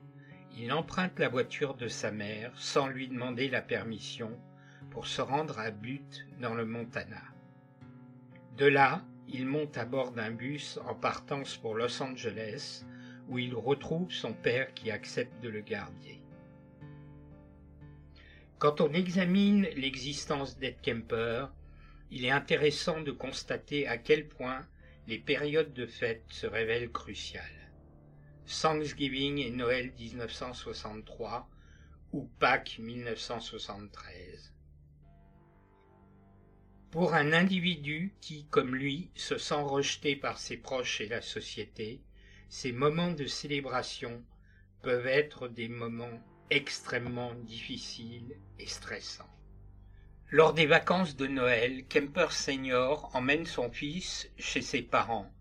il 0.56 0.72
emprunte 0.74 1.20
la 1.20 1.30
voiture 1.30 1.76
de 1.76 1.88
sa 1.88 2.12
mère 2.12 2.52
sans 2.56 2.88
lui 2.88 3.08
demander 3.08 3.50
la 3.50 3.62
permission 3.62 4.32
pour 4.90 5.08
se 5.08 5.22
rendre 5.22 5.60
à 5.60 5.72
Butte 5.72 6.26
dans 6.40 6.56
le 6.56 6.66
Montana. 6.66 7.22
De 8.58 8.66
là, 8.66 9.04
il 9.28 9.46
monte 9.46 9.78
à 9.78 9.86
bord 9.86 10.12
d'un 10.12 10.32
bus 10.32 10.80
en 10.88 10.96
partance 10.96 11.58
pour 11.58 11.76
Los 11.76 12.02
Angeles, 12.02 12.86
où 13.30 13.38
il 13.38 13.54
retrouve 13.54 14.12
son 14.12 14.34
père 14.34 14.74
qui 14.74 14.90
accepte 14.90 15.44
de 15.44 15.50
le 15.50 15.62
garder. 15.62 16.22
Quand 18.58 18.82
on 18.82 18.94
examine 18.94 19.68
l'existence 19.76 20.58
d'Ed 20.58 20.78
Kemper, 20.82 21.48
il 22.10 22.26
est 22.26 22.32
intéressant 22.32 23.02
de 23.02 23.12
constater 23.12 23.88
à 23.88 23.98
quel 23.98 24.28
point 24.28 24.66
les 25.08 25.20
périodes 25.20 25.74
de 25.74 25.86
fête 25.86 26.24
se 26.30 26.48
révèlent 26.48 26.92
cruciales. 26.92 27.57
Thanksgiving 28.48 29.39
et 29.39 29.51
Noël 29.51 29.92
1963 30.00 31.50
ou 32.13 32.30
Pâques 32.39 32.80
1973. 32.80 34.54
Pour 36.89 37.13
un 37.13 37.34
individu 37.34 38.16
qui, 38.22 38.46
comme 38.46 38.74
lui, 38.74 39.12
se 39.16 39.38
sent 39.38 39.62
rejeté 39.62 40.16
par 40.16 40.38
ses 40.38 40.56
proches 40.56 41.01
et 41.01 41.10
la 41.10 41.22
société, 41.22 42.01
ces 42.48 42.72
moments 42.72 43.12
de 43.12 43.25
célébration 43.25 44.24
peuvent 44.82 45.08
être 45.08 45.50
des 45.50 45.68
moments 45.68 46.24
extrêmement 46.50 47.34
difficiles 47.36 48.39
et 48.60 48.68
stressants. 48.68 49.30
Lors 50.30 50.54
des 50.54 50.68
vacances 50.68 51.18
de 51.18 51.27
Noël, 51.27 51.86
Kemper 51.89 52.32
Senior 52.32 53.13
emmène 53.13 53.46
son 53.46 53.70
fils 53.70 54.32
chez 54.38 54.62
ses 54.62 54.84
parents, 54.84 55.34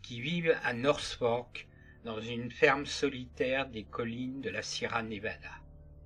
qui 0.00 0.22
vivent 0.22 0.56
à 0.62 0.72
North 0.72 1.18
Fork, 1.18 1.68
dans 2.06 2.20
une 2.20 2.52
ferme 2.52 2.86
solitaire 2.86 3.68
des 3.68 3.82
collines 3.82 4.40
de 4.40 4.48
la 4.48 4.62
Sierra 4.62 5.02
Nevada. 5.02 5.50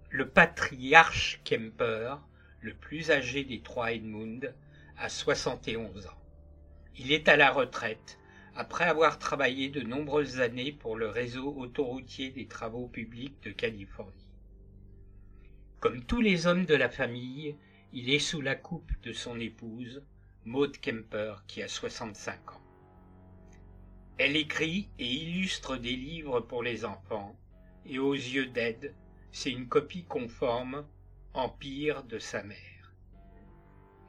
Le 0.08 0.26
patriarche 0.26 1.42
Kemper, 1.44 2.16
le 2.62 2.72
plus 2.72 3.10
âgé 3.10 3.44
des 3.44 3.60
trois 3.60 3.92
Edmund, 3.92 4.54
a 4.96 5.10
71 5.10 6.06
ans. 6.06 6.18
Il 6.96 7.12
est 7.12 7.28
à 7.28 7.36
la 7.36 7.50
retraite 7.50 8.18
après 8.56 8.84
avoir 8.84 9.18
travaillé 9.18 9.68
de 9.68 9.82
nombreuses 9.82 10.40
années 10.40 10.72
pour 10.72 10.96
le 10.96 11.06
réseau 11.06 11.54
autoroutier 11.54 12.30
des 12.30 12.46
travaux 12.46 12.88
publics 12.88 13.36
de 13.42 13.50
Californie. 13.50 14.32
Comme 15.80 16.02
tous 16.02 16.22
les 16.22 16.46
hommes 16.46 16.64
de 16.64 16.74
la 16.74 16.88
famille, 16.88 17.56
il 17.92 18.08
est 18.08 18.18
sous 18.18 18.40
la 18.40 18.54
coupe 18.54 18.90
de 19.02 19.12
son 19.12 19.38
épouse, 19.38 20.02
Maud 20.46 20.78
Kemper, 20.80 21.34
qui 21.46 21.62
a 21.62 21.68
65 21.68 22.52
ans. 22.52 22.69
Elle 24.18 24.36
écrit 24.36 24.90
et 24.98 25.06
illustre 25.06 25.76
des 25.76 25.96
livres 25.96 26.40
pour 26.40 26.62
les 26.62 26.84
enfants, 26.84 27.36
et 27.86 27.98
aux 27.98 28.14
yeux 28.14 28.46
d'Ed, 28.46 28.94
c'est 29.32 29.50
une 29.50 29.68
copie 29.68 30.04
conforme, 30.04 30.86
empire 31.34 32.02
de 32.04 32.18
sa 32.18 32.42
mère. 32.42 32.92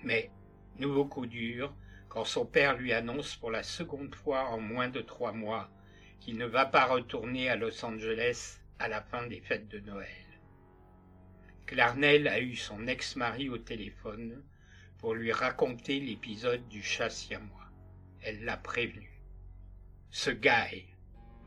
Mais, 0.03 0.31
nouveau 0.77 1.05
coup 1.05 1.27
dur, 1.27 1.73
quand 2.09 2.25
son 2.25 2.45
père 2.45 2.75
lui 2.75 2.91
annonce 2.91 3.35
pour 3.35 3.51
la 3.51 3.63
seconde 3.63 4.15
fois 4.15 4.49
en 4.49 4.59
moins 4.59 4.89
de 4.89 5.01
trois 5.01 5.31
mois 5.31 5.69
qu'il 6.19 6.37
ne 6.37 6.45
va 6.45 6.65
pas 6.65 6.85
retourner 6.85 7.49
à 7.49 7.55
Los 7.55 7.83
Angeles 7.85 8.59
à 8.79 8.87
la 8.87 9.01
fin 9.01 9.27
des 9.27 9.41
fêtes 9.41 9.69
de 9.69 9.79
Noël. 9.79 10.07
Clarnell 11.65 12.27
a 12.27 12.41
eu 12.41 12.55
son 12.55 12.87
ex-mari 12.87 13.49
au 13.49 13.57
téléphone 13.57 14.43
pour 14.97 15.13
lui 15.13 15.31
raconter 15.31 15.99
l'épisode 15.99 16.67
du 16.67 16.83
chat 16.83 17.09
siamois. 17.09 17.69
Elle 18.21 18.43
l'a 18.43 18.57
prévenu. 18.57 19.10
Ce 20.13 20.29
Guy 20.29 20.85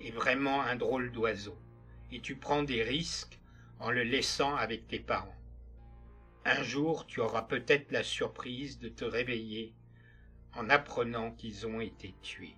est 0.00 0.11
vraiment 0.11 0.62
un 0.62 0.75
drôle 0.75 1.12
d'oiseau, 1.12 1.59
et 2.11 2.21
tu 2.21 2.37
prends 2.37 2.62
des 2.62 2.83
risques 2.83 3.38
en 3.78 3.90
le 3.90 4.02
laissant 4.02 4.56
avec 4.56 4.88
tes 4.88 4.99
parents. 4.99 5.37
Un 6.47 6.62
jour, 6.62 7.06
tu 7.06 7.21
auras 7.21 7.42
peut-être 7.42 7.92
la 7.92 8.02
surprise 8.02 8.78
de 8.78 8.88
te 8.88 9.04
réveiller 9.04 9.75
en 10.54 10.71
apprenant 10.71 11.33
qu'ils 11.33 11.66
ont 11.66 11.80
été 11.80 12.14
tués. 12.23 12.56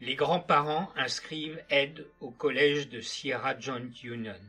Les 0.00 0.16
grands-parents 0.16 0.90
inscrivent 0.96 1.62
Ed 1.70 2.04
au 2.18 2.32
collège 2.32 2.88
de 2.88 3.00
Sierra 3.00 3.56
Joint 3.60 3.92
Union, 4.02 4.40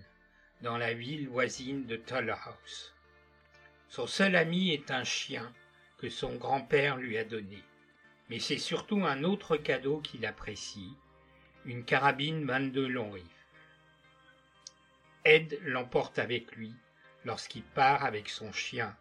dans 0.62 0.80
la 0.80 0.96
ville 0.96 1.30
voisine 1.30 1.86
de 1.86 2.02
House. 2.10 2.96
Son 3.90 4.08
seul 4.08 4.36
ami 4.36 4.72
est 4.72 4.90
un 4.90 5.04
chien 5.04 5.54
que 6.00 6.10
son 6.10 6.36
grand-père 6.38 6.98
lui 6.98 7.20
a 7.20 7.24
donné, 7.24 7.62
mais 8.30 8.40
c'est 8.40 8.58
surtout 8.58 9.06
un 9.06 9.24
autre 9.24 9.58
cadeau 9.58 10.00
qu'il 10.00 10.26
apprécie, 10.26 10.96
une 11.66 11.84
carabine 11.84 12.46
22 12.46 12.88
long 12.88 13.12
rifle. 13.12 13.28
Ed 15.26 15.60
l'emporte 15.64 16.20
avec 16.20 16.56
lui 16.56 16.74
lorsqu'il 17.26 17.64
part 17.64 18.04
avec 18.04 18.30
son 18.30 18.52
chien 18.52 18.96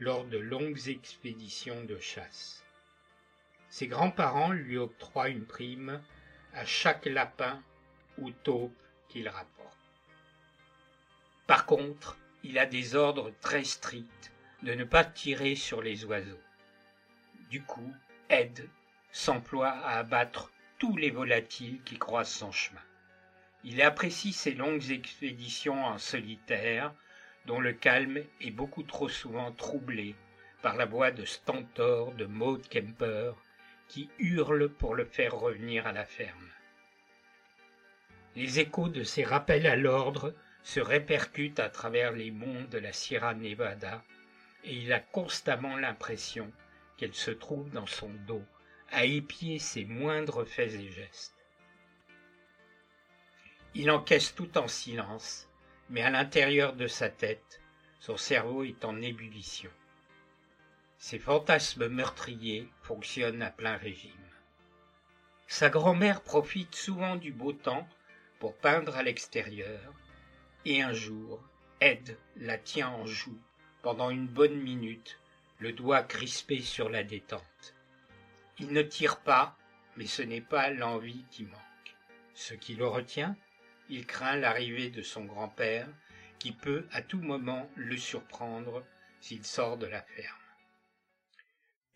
lors 0.00 0.24
de 0.24 0.38
longues 0.38 0.88
expéditions 0.88 1.84
de 1.84 1.98
chasse. 1.98 2.64
Ses 3.68 3.86
grands-parents 3.86 4.52
lui 4.52 4.78
octroient 4.78 5.28
une 5.28 5.44
prime 5.44 6.00
à 6.54 6.64
chaque 6.64 7.06
lapin 7.06 7.62
ou 8.16 8.30
taupe 8.30 8.82
qu'il 9.08 9.28
rapporte. 9.28 9.78
Par 11.46 11.66
contre, 11.66 12.16
il 12.42 12.58
a 12.58 12.66
des 12.66 12.94
ordres 12.94 13.32
très 13.40 13.64
stricts 13.64 14.32
de 14.62 14.74
ne 14.74 14.84
pas 14.84 15.04
tirer 15.04 15.54
sur 15.54 15.82
les 15.82 16.04
oiseaux. 16.04 16.40
Du 17.50 17.62
coup, 17.62 17.94
Ed 18.30 18.68
s'emploie 19.10 19.70
à 19.70 19.98
abattre 19.98 20.52
tous 20.78 20.96
les 20.96 21.10
volatiles 21.10 21.82
qui 21.84 21.98
croisent 21.98 22.30
son 22.30 22.52
chemin. 22.52 22.80
Il 23.64 23.82
apprécie 23.82 24.32
ses 24.32 24.52
longues 24.52 24.90
expéditions 24.90 25.84
en 25.84 25.98
solitaire, 25.98 26.92
dont 27.46 27.60
le 27.60 27.72
calme 27.72 28.22
est 28.40 28.50
beaucoup 28.50 28.82
trop 28.82 29.08
souvent 29.08 29.50
troublé 29.52 30.14
par 30.62 30.76
la 30.76 30.84
voix 30.84 31.10
de 31.10 31.24
Stentor 31.24 32.12
de 32.12 32.26
Maud 32.26 32.68
Kemper 32.68 33.32
qui 33.88 34.10
hurle 34.18 34.68
pour 34.68 34.94
le 34.94 35.04
faire 35.04 35.34
revenir 35.34 35.86
à 35.86 35.92
la 35.92 36.04
ferme. 36.04 36.50
Les 38.36 38.60
échos 38.60 38.88
de 38.88 39.02
ces 39.02 39.24
rappels 39.24 39.66
à 39.66 39.76
l'ordre 39.76 40.34
se 40.62 40.80
répercutent 40.80 41.60
à 41.60 41.70
travers 41.70 42.12
les 42.12 42.30
monts 42.30 42.64
de 42.70 42.78
la 42.78 42.92
Sierra 42.92 43.34
Nevada, 43.34 44.04
et 44.64 44.74
il 44.74 44.92
a 44.92 45.00
constamment 45.00 45.76
l'impression 45.76 46.52
qu'elle 46.98 47.14
se 47.14 47.30
trouve 47.30 47.70
dans 47.70 47.86
son 47.86 48.10
dos, 48.26 48.44
à 48.90 49.04
épier 49.04 49.58
ses 49.58 49.84
moindres 49.84 50.46
faits 50.46 50.74
et 50.74 50.90
gestes. 50.90 51.34
Il 53.74 53.90
encaisse 53.90 54.34
tout 54.34 54.58
en 54.58 54.68
silence, 54.68 55.48
mais 55.88 56.02
à 56.02 56.10
l'intérieur 56.10 56.74
de 56.74 56.86
sa 56.86 57.08
tête, 57.08 57.60
son 58.00 58.16
cerveau 58.16 58.64
est 58.64 58.84
en 58.84 59.00
ébullition. 59.00 59.70
Ses 60.98 61.18
fantasmes 61.18 61.88
meurtriers 61.88 62.68
fonctionnent 62.82 63.42
à 63.42 63.50
plein 63.50 63.76
régime. 63.76 64.12
Sa 65.46 65.70
grand-mère 65.70 66.22
profite 66.22 66.74
souvent 66.74 67.16
du 67.16 67.32
beau 67.32 67.52
temps 67.52 67.88
pour 68.40 68.56
peindre 68.56 68.96
à 68.96 69.02
l'extérieur, 69.02 69.94
et 70.64 70.82
un 70.82 70.92
jour, 70.92 71.42
Ed 71.80 72.18
la 72.36 72.58
tient 72.58 72.90
en 72.90 73.06
joue 73.06 73.38
pendant 73.82 74.10
une 74.10 74.26
bonne 74.26 74.60
minute, 74.60 75.18
le 75.58 75.72
doigt 75.72 76.02
crispé 76.02 76.60
sur 76.60 76.88
la 76.88 77.02
détente. 77.02 77.74
Il 78.58 78.72
ne 78.72 78.82
tire 78.82 79.20
pas, 79.20 79.56
mais 79.96 80.06
ce 80.06 80.22
n'est 80.22 80.40
pas 80.40 80.70
l'envie 80.70 81.24
qui 81.30 81.44
manque. 81.44 81.96
Ce 82.34 82.54
qui 82.54 82.74
le 82.74 82.86
retient, 82.86 83.36
il 83.88 84.06
craint 84.06 84.36
l'arrivée 84.36 84.90
de 84.90 85.02
son 85.02 85.24
grand-père, 85.24 85.88
qui 86.38 86.52
peut 86.52 86.86
à 86.92 87.02
tout 87.02 87.20
moment 87.20 87.68
le 87.74 87.96
surprendre 87.96 88.84
s'il 89.20 89.44
sort 89.44 89.76
de 89.76 89.86
la 89.86 90.02
ferme. 90.02 90.36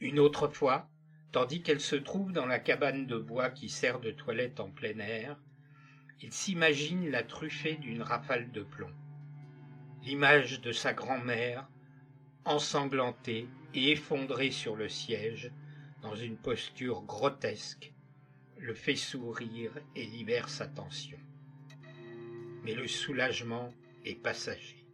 Une 0.00 0.18
autre 0.18 0.48
fois, 0.48 0.88
tandis 1.30 1.62
qu'elle 1.62 1.80
se 1.80 1.94
trouve 1.94 2.32
dans 2.32 2.46
la 2.46 2.58
cabane 2.58 3.06
de 3.06 3.16
bois 3.16 3.50
qui 3.50 3.68
sert 3.68 4.00
de 4.00 4.10
toilette 4.10 4.58
en 4.58 4.70
plein 4.70 4.98
air, 4.98 5.36
il 6.20 6.32
s'imagine 6.32 7.10
la 7.10 7.22
truffée 7.22 7.76
d'une 7.76 8.02
rafale 8.02 8.50
de 8.50 8.62
plomb. 8.62 8.92
L'image 10.02 10.60
de 10.60 10.72
sa 10.72 10.92
grand-mère, 10.92 11.68
ensanglantée 12.44 13.48
et 13.74 13.92
effondrée 13.92 14.50
sur 14.50 14.76
le 14.76 14.88
siège, 14.88 15.50
dans 16.02 16.14
une 16.14 16.36
posture 16.36 17.02
grotesque, 17.02 17.92
le 18.58 18.74
fait 18.74 18.96
sourire 18.96 19.72
et 19.96 20.04
libère 20.04 20.48
sa 20.48 20.66
tension. 20.66 21.18
Mais 22.64 22.74
le 22.74 22.86
soulagement 22.86 23.72
est 24.04 24.14
passager. 24.14 24.84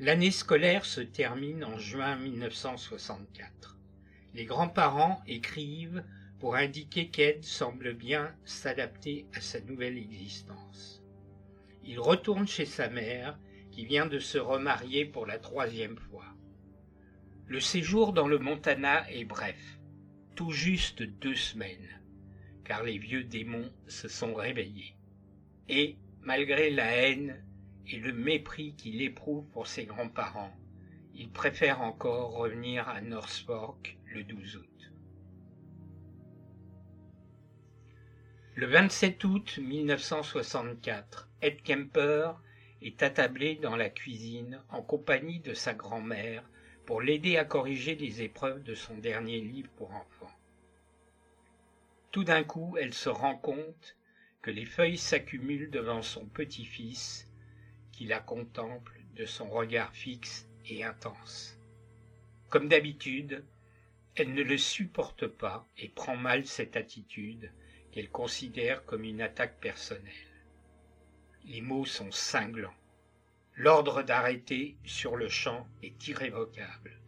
L'année 0.00 0.30
scolaire 0.30 0.84
se 0.84 1.00
termine 1.00 1.64
en 1.64 1.78
juin 1.78 2.16
1964. 2.16 3.76
Les 4.34 4.44
grands-parents 4.44 5.20
écrivent 5.26 6.04
pour 6.38 6.54
indiquer 6.54 7.08
qu'Ed 7.08 7.42
semble 7.42 7.94
bien 7.94 8.32
s'adapter 8.44 9.26
à 9.34 9.40
sa 9.40 9.60
nouvelle 9.60 9.98
existence. 9.98 11.02
Il 11.82 11.98
retourne 11.98 12.46
chez 12.46 12.66
sa 12.66 12.88
mère, 12.88 13.36
vient 13.84 14.06
de 14.06 14.18
se 14.18 14.38
remarier 14.38 15.04
pour 15.04 15.26
la 15.26 15.38
troisième 15.38 15.96
fois. 15.96 16.24
Le 17.46 17.60
séjour 17.60 18.12
dans 18.12 18.28
le 18.28 18.38
Montana 18.38 19.10
est 19.10 19.24
bref, 19.24 19.78
tout 20.34 20.52
juste 20.52 21.02
deux 21.02 21.34
semaines, 21.34 22.00
car 22.64 22.82
les 22.82 22.98
vieux 22.98 23.24
démons 23.24 23.72
se 23.86 24.08
sont 24.08 24.34
réveillés. 24.34 24.96
Et, 25.68 25.96
malgré 26.20 26.70
la 26.70 26.90
haine 26.90 27.42
et 27.86 27.98
le 27.98 28.12
mépris 28.12 28.74
qu'il 28.74 29.00
éprouve 29.00 29.46
pour 29.48 29.66
ses 29.66 29.86
grands-parents, 29.86 30.54
il 31.14 31.30
préfère 31.30 31.80
encore 31.80 32.32
revenir 32.32 32.88
à 32.88 33.00
North 33.00 33.44
Fork 33.46 33.96
le 34.06 34.24
12 34.24 34.56
août. 34.56 34.92
Le 38.54 38.66
27 38.66 39.24
août 39.24 39.58
1964, 39.62 41.30
Ed 41.42 41.62
Kemper 41.62 42.32
est 42.82 43.02
attablé 43.02 43.56
dans 43.56 43.76
la 43.76 43.90
cuisine 43.90 44.62
en 44.70 44.82
compagnie 44.82 45.40
de 45.40 45.54
sa 45.54 45.74
grand-mère 45.74 46.48
pour 46.86 47.02
l'aider 47.02 47.36
à 47.36 47.44
corriger 47.44 47.96
les 47.96 48.22
épreuves 48.22 48.62
de 48.62 48.74
son 48.74 48.96
dernier 48.96 49.40
livre 49.40 49.70
pour 49.76 49.92
enfants. 49.92 50.32
Tout 52.10 52.24
d'un 52.24 52.44
coup, 52.44 52.76
elle 52.80 52.94
se 52.94 53.08
rend 53.08 53.36
compte 53.36 53.96
que 54.40 54.50
les 54.50 54.64
feuilles 54.64 54.96
s'accumulent 54.96 55.70
devant 55.70 56.02
son 56.02 56.26
petit-fils 56.26 57.28
qui 57.92 58.06
la 58.06 58.20
contemple 58.20 58.98
de 59.16 59.26
son 59.26 59.50
regard 59.50 59.92
fixe 59.92 60.48
et 60.66 60.84
intense. 60.84 61.58
Comme 62.48 62.68
d'habitude, 62.68 63.44
elle 64.14 64.32
ne 64.32 64.42
le 64.42 64.56
supporte 64.56 65.26
pas 65.26 65.66
et 65.76 65.88
prend 65.88 66.16
mal 66.16 66.46
cette 66.46 66.76
attitude 66.76 67.52
qu'elle 67.92 68.10
considère 68.10 68.84
comme 68.84 69.04
une 69.04 69.20
attaque 69.20 69.60
personnelle. 69.60 70.27
Les 71.44 71.60
mots 71.60 71.86
sont 71.86 72.10
cinglants. 72.10 72.74
L'ordre 73.56 74.02
d'arrêter 74.02 74.76
sur 74.84 75.16
le 75.16 75.28
champ 75.28 75.66
est 75.82 76.06
irrévocable. 76.06 76.98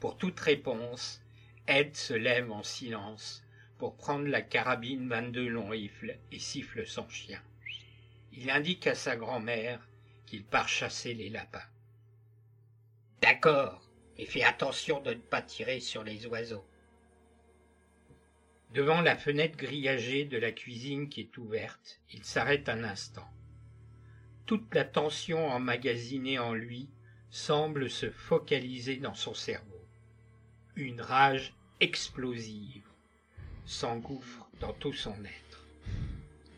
Pour 0.00 0.18
toute 0.18 0.40
réponse, 0.40 1.22
Ed 1.68 1.94
se 1.94 2.14
lève 2.14 2.50
en 2.50 2.62
silence 2.62 3.44
pour 3.78 3.96
prendre 3.96 4.26
la 4.26 4.42
carabine 4.42 5.08
22 5.08 5.48
long 5.48 5.68
rifle 5.68 6.18
et 6.32 6.38
siffle 6.38 6.86
son 6.86 7.08
chien. 7.08 7.40
Il 8.32 8.50
indique 8.50 8.86
à 8.86 8.94
sa 8.94 9.16
grand-mère 9.16 9.86
qu'il 10.26 10.44
part 10.44 10.68
chasser 10.68 11.14
les 11.14 11.28
lapins. 11.28 11.62
D'accord, 13.20 13.88
mais 14.16 14.24
fais 14.24 14.42
attention 14.42 15.00
de 15.00 15.14
ne 15.14 15.20
pas 15.20 15.42
tirer 15.42 15.78
sur 15.78 16.02
les 16.02 16.26
oiseaux. 16.26 16.66
Devant 18.74 19.02
la 19.02 19.16
fenêtre 19.16 19.58
grillagée 19.58 20.24
de 20.24 20.38
la 20.38 20.50
cuisine 20.50 21.10
qui 21.10 21.20
est 21.20 21.36
ouverte, 21.36 22.00
il 22.10 22.24
s'arrête 22.24 22.70
un 22.70 22.84
instant. 22.84 23.28
Toute 24.46 24.74
la 24.74 24.84
tension 24.84 25.46
emmagasinée 25.50 26.38
en 26.38 26.54
lui 26.54 26.88
semble 27.28 27.90
se 27.90 28.10
focaliser 28.10 28.96
dans 28.96 29.12
son 29.12 29.34
cerveau. 29.34 29.84
Une 30.74 31.02
rage 31.02 31.52
explosive 31.80 32.86
s'engouffre 33.66 34.48
dans 34.60 34.72
tout 34.72 34.94
son 34.94 35.22
être. 35.22 35.66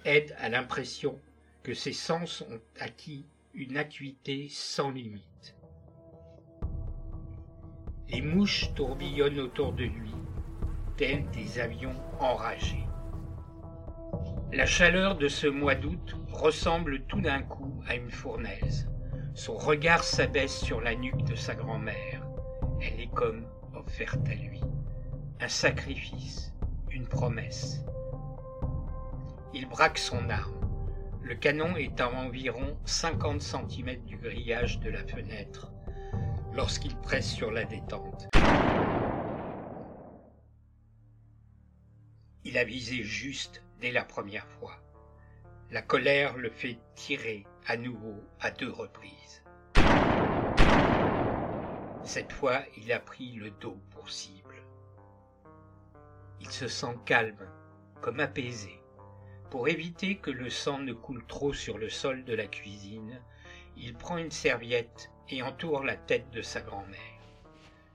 Ed 0.04 0.36
a 0.38 0.48
l'impression 0.48 1.18
que 1.64 1.74
ses 1.74 1.92
sens 1.92 2.42
ont 2.42 2.60
acquis 2.78 3.24
une 3.54 3.76
acuité 3.76 4.48
sans 4.50 4.92
limite. 4.92 5.56
Les 8.08 8.22
mouches 8.22 8.72
tourbillonnent 8.76 9.40
autour 9.40 9.72
de 9.72 9.84
lui, 9.84 10.12
des 10.96 11.58
avions 11.58 11.94
enragés. 12.20 12.86
La 14.52 14.66
chaleur 14.66 15.16
de 15.16 15.26
ce 15.26 15.48
mois 15.48 15.74
d'août 15.74 16.16
ressemble 16.30 17.00
tout 17.06 17.20
d'un 17.20 17.42
coup 17.42 17.82
à 17.88 17.96
une 17.96 18.10
fournaise. 18.10 18.88
Son 19.34 19.56
regard 19.56 20.04
s'abaisse 20.04 20.56
sur 20.56 20.80
la 20.80 20.94
nuque 20.94 21.24
de 21.24 21.34
sa 21.34 21.56
grand-mère. 21.56 22.24
Elle 22.80 23.00
est 23.00 23.12
comme 23.12 23.44
offerte 23.74 24.28
à 24.28 24.34
lui. 24.34 24.60
Un 25.40 25.48
sacrifice, 25.48 26.54
une 26.90 27.06
promesse. 27.06 27.84
Il 29.52 29.68
braque 29.68 29.98
son 29.98 30.30
arme. 30.30 30.52
Le 31.22 31.34
canon 31.34 31.74
est 31.76 32.00
à 32.00 32.12
environ 32.12 32.76
50 32.84 33.40
cm 33.40 33.96
du 34.06 34.16
grillage 34.18 34.78
de 34.80 34.90
la 34.90 35.04
fenêtre 35.04 35.72
lorsqu'il 36.54 36.94
presse 36.96 37.28
sur 37.28 37.50
la 37.50 37.64
détente. 37.64 38.28
Il 42.46 42.58
a 42.58 42.64
visé 42.64 43.02
juste 43.02 43.62
dès 43.80 43.90
la 43.90 44.04
première 44.04 44.46
fois. 44.46 44.78
La 45.70 45.80
colère 45.80 46.36
le 46.36 46.50
fait 46.50 46.78
tirer 46.94 47.46
à 47.66 47.78
nouveau 47.78 48.22
à 48.38 48.50
deux 48.50 48.70
reprises. 48.70 49.42
Cette 52.02 52.32
fois, 52.32 52.60
il 52.76 52.92
a 52.92 53.00
pris 53.00 53.32
le 53.32 53.50
dos 53.50 53.78
pour 53.90 54.10
cible. 54.10 54.62
Il 56.40 56.50
se 56.50 56.68
sent 56.68 56.94
calme, 57.06 57.48
comme 58.02 58.20
apaisé. 58.20 58.78
Pour 59.50 59.68
éviter 59.68 60.16
que 60.16 60.30
le 60.30 60.50
sang 60.50 60.80
ne 60.80 60.92
coule 60.92 61.24
trop 61.26 61.54
sur 61.54 61.78
le 61.78 61.88
sol 61.88 62.24
de 62.24 62.34
la 62.34 62.46
cuisine, 62.46 63.22
il 63.78 63.94
prend 63.94 64.18
une 64.18 64.30
serviette 64.30 65.10
et 65.30 65.42
entoure 65.42 65.82
la 65.82 65.96
tête 65.96 66.30
de 66.30 66.42
sa 66.42 66.60
grand-mère. 66.60 67.00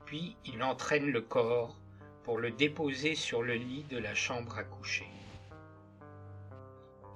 Puis 0.05 0.35
il 0.43 0.63
entraîne 0.63 1.11
le 1.11 1.21
corps 1.21 1.79
pour 2.29 2.37
le 2.37 2.51
déposer 2.51 3.15
sur 3.15 3.41
le 3.41 3.55
lit 3.55 3.85
de 3.89 3.97
la 3.97 4.13
chambre 4.13 4.55
à 4.59 4.63
coucher. 4.63 5.07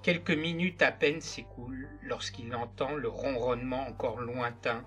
Quelques 0.02 0.32
minutes 0.32 0.82
à 0.82 0.92
peine 0.92 1.22
s'écoulent 1.22 1.88
lorsqu'il 2.02 2.56
entend 2.56 2.96
le 2.96 3.10
ronronnement 3.10 3.86
encore 3.86 4.20
lointain 4.20 4.84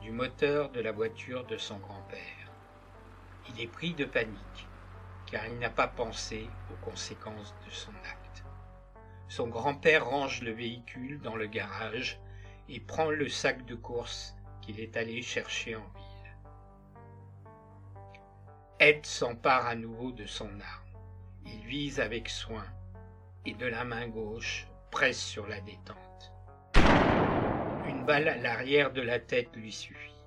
du 0.00 0.12
moteur 0.12 0.70
de 0.70 0.80
la 0.80 0.92
voiture 0.92 1.44
de 1.46 1.56
son 1.56 1.78
grand-père. 1.78 2.52
Il 3.48 3.60
est 3.60 3.66
pris 3.66 3.94
de 3.94 4.04
panique, 4.04 4.68
car 5.26 5.44
il 5.48 5.58
n'a 5.58 5.70
pas 5.70 5.88
pensé 5.88 6.48
aux 6.70 6.84
conséquences 6.88 7.52
de 7.66 7.72
son 7.72 7.90
acte. 8.04 8.44
Son 9.26 9.48
grand-père 9.48 10.06
range 10.06 10.42
le 10.42 10.52
véhicule 10.52 11.20
dans 11.20 11.34
le 11.34 11.48
garage 11.48 12.20
et 12.68 12.78
prend 12.78 13.10
le 13.10 13.28
sac 13.28 13.66
de 13.66 13.74
course 13.74 14.36
qu'il 14.62 14.78
est 14.78 14.96
allé 14.96 15.20
chercher 15.20 15.74
en 15.74 15.80
ville. 15.80 16.13
Ed 18.86 19.06
s'empare 19.06 19.64
à 19.66 19.74
nouveau 19.74 20.12
de 20.12 20.26
son 20.26 20.60
arme. 20.60 20.98
Il 21.46 21.64
vise 21.66 22.00
avec 22.00 22.28
soin 22.28 22.66
et 23.46 23.54
de 23.54 23.64
la 23.64 23.82
main 23.82 24.08
gauche 24.08 24.66
presse 24.90 25.24
sur 25.24 25.46
la 25.46 25.58
détente. 25.62 26.32
Une 27.88 28.04
balle 28.04 28.28
à 28.28 28.36
l'arrière 28.36 28.92
de 28.92 29.00
la 29.00 29.18
tête 29.18 29.56
lui 29.56 29.72
suffit. 29.72 30.22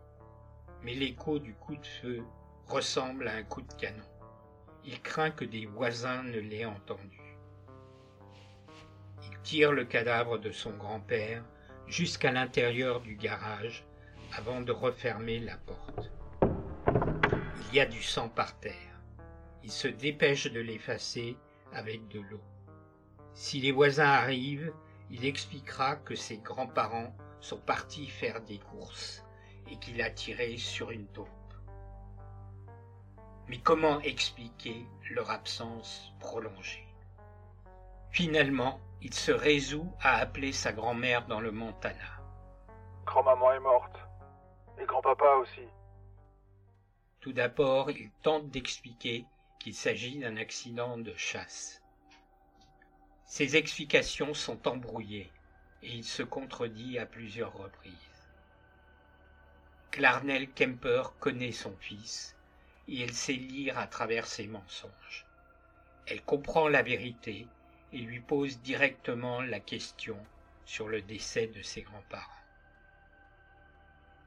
Mais 0.82 0.96
l'écho 0.96 1.38
du 1.38 1.54
coup 1.54 1.76
de 1.76 1.86
feu 1.86 2.24
ressemble 2.66 3.28
à 3.28 3.36
un 3.36 3.44
coup 3.44 3.62
de 3.62 3.74
canon. 3.76 4.10
Il 4.86 5.00
craint 5.04 5.30
que 5.30 5.46
des 5.46 5.68
voisins 5.68 6.24
ne 6.24 6.40
l'aient 6.40 6.66
entendu 6.66 7.22
tire 9.44 9.72
le 9.72 9.86
cadavre 9.86 10.40
de 10.40 10.52
son 10.52 10.72
grand-père 10.72 11.44
jusqu'à 11.86 12.32
l'intérieur 12.32 13.02
du 13.02 13.16
garage 13.18 13.86
avant 14.36 14.62
de 14.62 14.72
refermer 14.72 15.38
la 15.40 15.58
porte. 15.58 16.12
Il 17.60 17.76
y 17.76 17.80
a 17.80 17.86
du 17.86 18.02
sang 18.02 18.30
par 18.30 18.58
terre. 18.60 18.74
Il 19.64 19.72
se 19.72 19.88
dépêche 19.88 20.52
de 20.52 20.60
l'effacer 20.60 21.38
avec 21.74 22.08
de 22.08 22.22
l'eau. 22.22 22.42
Si 23.34 23.60
les 23.60 23.72
voisins 23.72 24.10
arrivent, 24.10 24.74
il 25.10 25.26
expliquera 25.26 25.96
que 25.96 26.16
ses 26.16 26.38
grands-parents 26.38 27.14
sont 27.40 27.60
partis 27.60 28.08
faire 28.08 28.42
des 28.42 28.60
courses 28.60 29.24
et 29.70 29.78
qu'il 29.78 30.02
a 30.02 30.10
tiré 30.10 30.58
sur 30.58 30.92
une 30.92 31.08
taupe. 31.08 31.28
Mais 33.48 33.60
comment 33.60 34.00
expliquer 34.02 34.86
leur 35.12 35.30
absence 35.32 36.14
prolongée? 36.20 36.88
Finalement, 38.12 38.80
il 39.02 39.14
se 39.14 39.32
résout 39.32 39.92
à 40.02 40.18
appeler 40.18 40.52
sa 40.52 40.74
grand-mère 40.74 41.28
dans 41.28 41.40
le 41.40 41.52
Montana. 41.52 42.22
Grand-maman 43.06 43.54
est 43.54 43.60
morte. 43.60 44.00
Et 44.80 44.86
grand-papa 44.86 45.36
aussi. 45.42 45.68
Tout 47.28 47.34
d'abord, 47.34 47.92
il 47.92 48.10
tente 48.22 48.50
d'expliquer 48.52 49.26
qu'il 49.60 49.76
s'agit 49.76 50.18
d'un 50.18 50.38
accident 50.38 50.98
de 50.98 51.14
chasse. 51.18 51.82
Ses 53.26 53.58
explications 53.58 54.34
sont 54.34 54.66
embrouillées 54.66 55.30
et 55.84 55.90
il 55.90 56.06
se 56.06 56.24
contredit 56.24 56.98
à 56.98 57.06
plusieurs 57.06 57.52
reprises. 57.52 58.32
Clarnell 59.92 60.50
Kemper 60.54 61.04
connaît 61.20 61.52
son 61.52 61.76
fils 61.82 62.34
et 62.88 63.02
elle 63.02 63.14
sait 63.14 63.34
lire 63.34 63.78
à 63.78 63.88
travers 63.88 64.26
ses 64.26 64.48
mensonges. 64.48 65.26
Elle 66.06 66.24
comprend 66.24 66.70
la 66.70 66.82
vérité 66.82 67.46
et 67.92 67.98
lui 67.98 68.22
pose 68.22 68.62
directement 68.62 69.42
la 69.42 69.60
question 69.60 70.18
sur 70.64 70.88
le 70.88 71.02
décès 71.02 71.48
de 71.48 71.62
ses 71.62 71.82
grands-parents. 71.82 72.32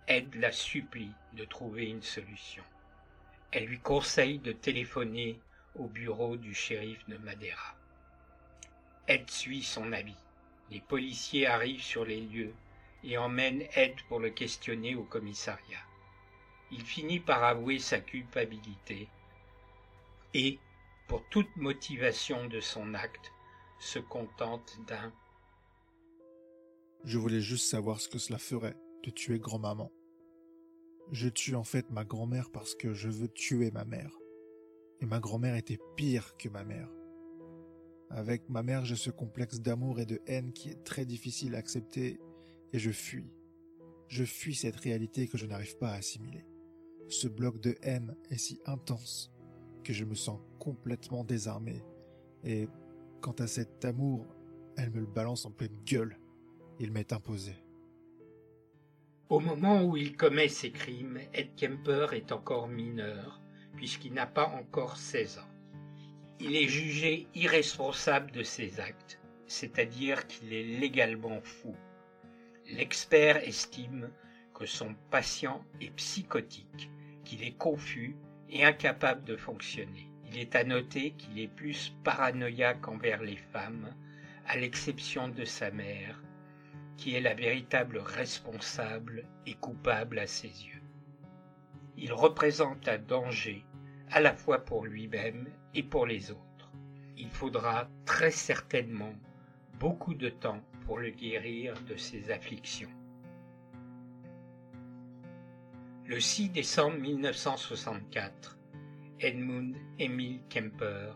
Ed 0.06 0.34
la 0.34 0.52
supplie 0.52 1.14
de 1.32 1.46
trouver 1.46 1.86
une 1.86 2.02
solution. 2.02 2.62
Elle 3.52 3.66
lui 3.66 3.80
conseille 3.80 4.38
de 4.38 4.52
téléphoner 4.52 5.40
au 5.74 5.86
bureau 5.86 6.36
du 6.36 6.54
shérif 6.54 7.06
de 7.08 7.16
Madeira. 7.18 7.76
Ed 9.08 9.28
suit 9.28 9.62
son 9.62 9.92
avis. 9.92 10.16
Les 10.70 10.80
policiers 10.80 11.46
arrivent 11.46 11.82
sur 11.82 12.04
les 12.04 12.20
lieux 12.20 12.54
et 13.02 13.18
emmènent 13.18 13.64
Ed 13.74 13.94
pour 14.08 14.20
le 14.20 14.30
questionner 14.30 14.94
au 14.94 15.02
commissariat. 15.02 15.84
Il 16.70 16.82
finit 16.82 17.18
par 17.18 17.42
avouer 17.42 17.80
sa 17.80 17.98
culpabilité 17.98 19.08
et, 20.34 20.60
pour 21.08 21.28
toute 21.28 21.56
motivation 21.56 22.46
de 22.46 22.60
son 22.60 22.94
acte, 22.94 23.32
se 23.80 23.98
contente 23.98 24.78
d'un 24.86 25.12
Je 27.04 27.18
voulais 27.18 27.40
juste 27.40 27.68
savoir 27.68 28.00
ce 28.00 28.08
que 28.08 28.18
cela 28.18 28.38
ferait 28.38 28.76
de 29.02 29.10
tuer 29.10 29.40
grand-maman. 29.40 29.90
Je 31.12 31.28
tue 31.28 31.54
en 31.54 31.64
fait 31.64 31.90
ma 31.90 32.04
grand-mère 32.04 32.50
parce 32.50 32.74
que 32.74 32.94
je 32.94 33.08
veux 33.08 33.28
tuer 33.28 33.70
ma 33.70 33.84
mère. 33.84 34.16
Et 35.00 35.06
ma 35.06 35.20
grand-mère 35.20 35.56
était 35.56 35.78
pire 35.96 36.36
que 36.36 36.48
ma 36.48 36.64
mère. 36.64 36.88
Avec 38.10 38.48
ma 38.48 38.62
mère, 38.62 38.84
j'ai 38.84 38.96
ce 38.96 39.10
complexe 39.10 39.60
d'amour 39.60 40.00
et 40.00 40.06
de 40.06 40.20
haine 40.26 40.52
qui 40.52 40.70
est 40.70 40.84
très 40.84 41.04
difficile 41.04 41.54
à 41.54 41.58
accepter 41.58 42.20
et 42.72 42.78
je 42.78 42.90
fuis. 42.90 43.32
Je 44.08 44.24
fuis 44.24 44.54
cette 44.54 44.76
réalité 44.76 45.28
que 45.28 45.38
je 45.38 45.46
n'arrive 45.46 45.76
pas 45.78 45.90
à 45.90 45.96
assimiler. 45.96 46.44
Ce 47.08 47.28
bloc 47.28 47.60
de 47.60 47.76
haine 47.82 48.16
est 48.30 48.38
si 48.38 48.60
intense 48.66 49.32
que 49.84 49.92
je 49.92 50.04
me 50.04 50.14
sens 50.14 50.40
complètement 50.58 51.24
désarmé 51.24 51.82
et 52.44 52.68
Quant 53.20 53.32
à 53.32 53.46
cet 53.46 53.84
amour, 53.84 54.26
elle 54.78 54.90
me 54.90 55.00
le 55.00 55.06
balance 55.06 55.44
en 55.44 55.50
pleine 55.50 55.76
gueule. 55.84 56.18
Il 56.78 56.90
m'est 56.90 57.12
imposé. 57.12 57.52
Au 59.30 59.38
moment 59.38 59.84
où 59.84 59.96
il 59.96 60.16
commet 60.16 60.48
ses 60.48 60.72
crimes, 60.72 61.20
Ed 61.32 61.54
Kemper 61.54 62.08
est 62.14 62.32
encore 62.32 62.66
mineur, 62.66 63.40
puisqu'il 63.76 64.12
n'a 64.12 64.26
pas 64.26 64.48
encore 64.48 64.96
16 64.96 65.38
ans. 65.38 65.54
Il 66.40 66.56
est 66.56 66.66
jugé 66.66 67.28
irresponsable 67.36 68.32
de 68.32 68.42
ses 68.42 68.80
actes, 68.80 69.20
c'est-à-dire 69.46 70.26
qu'il 70.26 70.52
est 70.52 70.64
légalement 70.80 71.40
fou. 71.42 71.76
L'expert 72.72 73.36
estime 73.36 74.10
que 74.52 74.66
son 74.66 74.96
patient 75.12 75.64
est 75.80 75.94
psychotique, 75.94 76.90
qu'il 77.24 77.44
est 77.44 77.56
confus 77.56 78.16
et 78.48 78.64
incapable 78.64 79.22
de 79.22 79.36
fonctionner. 79.36 80.10
Il 80.26 80.40
est 80.40 80.56
à 80.56 80.64
noter 80.64 81.12
qu'il 81.12 81.38
est 81.38 81.54
plus 81.54 81.94
paranoïaque 82.02 82.88
envers 82.88 83.22
les 83.22 83.36
femmes, 83.36 83.94
à 84.48 84.56
l'exception 84.56 85.28
de 85.28 85.44
sa 85.44 85.70
mère, 85.70 86.20
qui 87.00 87.14
est 87.14 87.20
la 87.22 87.32
véritable 87.32 87.96
responsable 87.96 89.24
et 89.46 89.54
coupable 89.54 90.18
à 90.18 90.26
ses 90.26 90.48
yeux. 90.48 90.82
Il 91.96 92.12
représente 92.12 92.88
un 92.88 92.98
danger 92.98 93.64
à 94.10 94.20
la 94.20 94.34
fois 94.34 94.58
pour 94.58 94.84
lui-même 94.84 95.48
et 95.72 95.82
pour 95.82 96.04
les 96.04 96.30
autres. 96.30 96.70
Il 97.16 97.30
faudra 97.30 97.88
très 98.04 98.30
certainement 98.30 99.14
beaucoup 99.78 100.12
de 100.12 100.28
temps 100.28 100.60
pour 100.84 100.98
le 100.98 101.08
guérir 101.08 101.72
de 101.88 101.96
ses 101.96 102.30
afflictions. 102.30 102.90
Le 106.04 106.20
6 106.20 106.50
décembre 106.50 106.98
1964, 106.98 108.58
Edmund 109.20 109.74
Emil 109.98 110.42
Kemper 110.50 111.14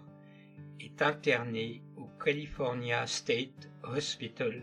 est 0.80 1.02
interné 1.02 1.82
au 1.98 2.06
California 2.18 3.06
State 3.06 3.68
Hospital 3.82 4.62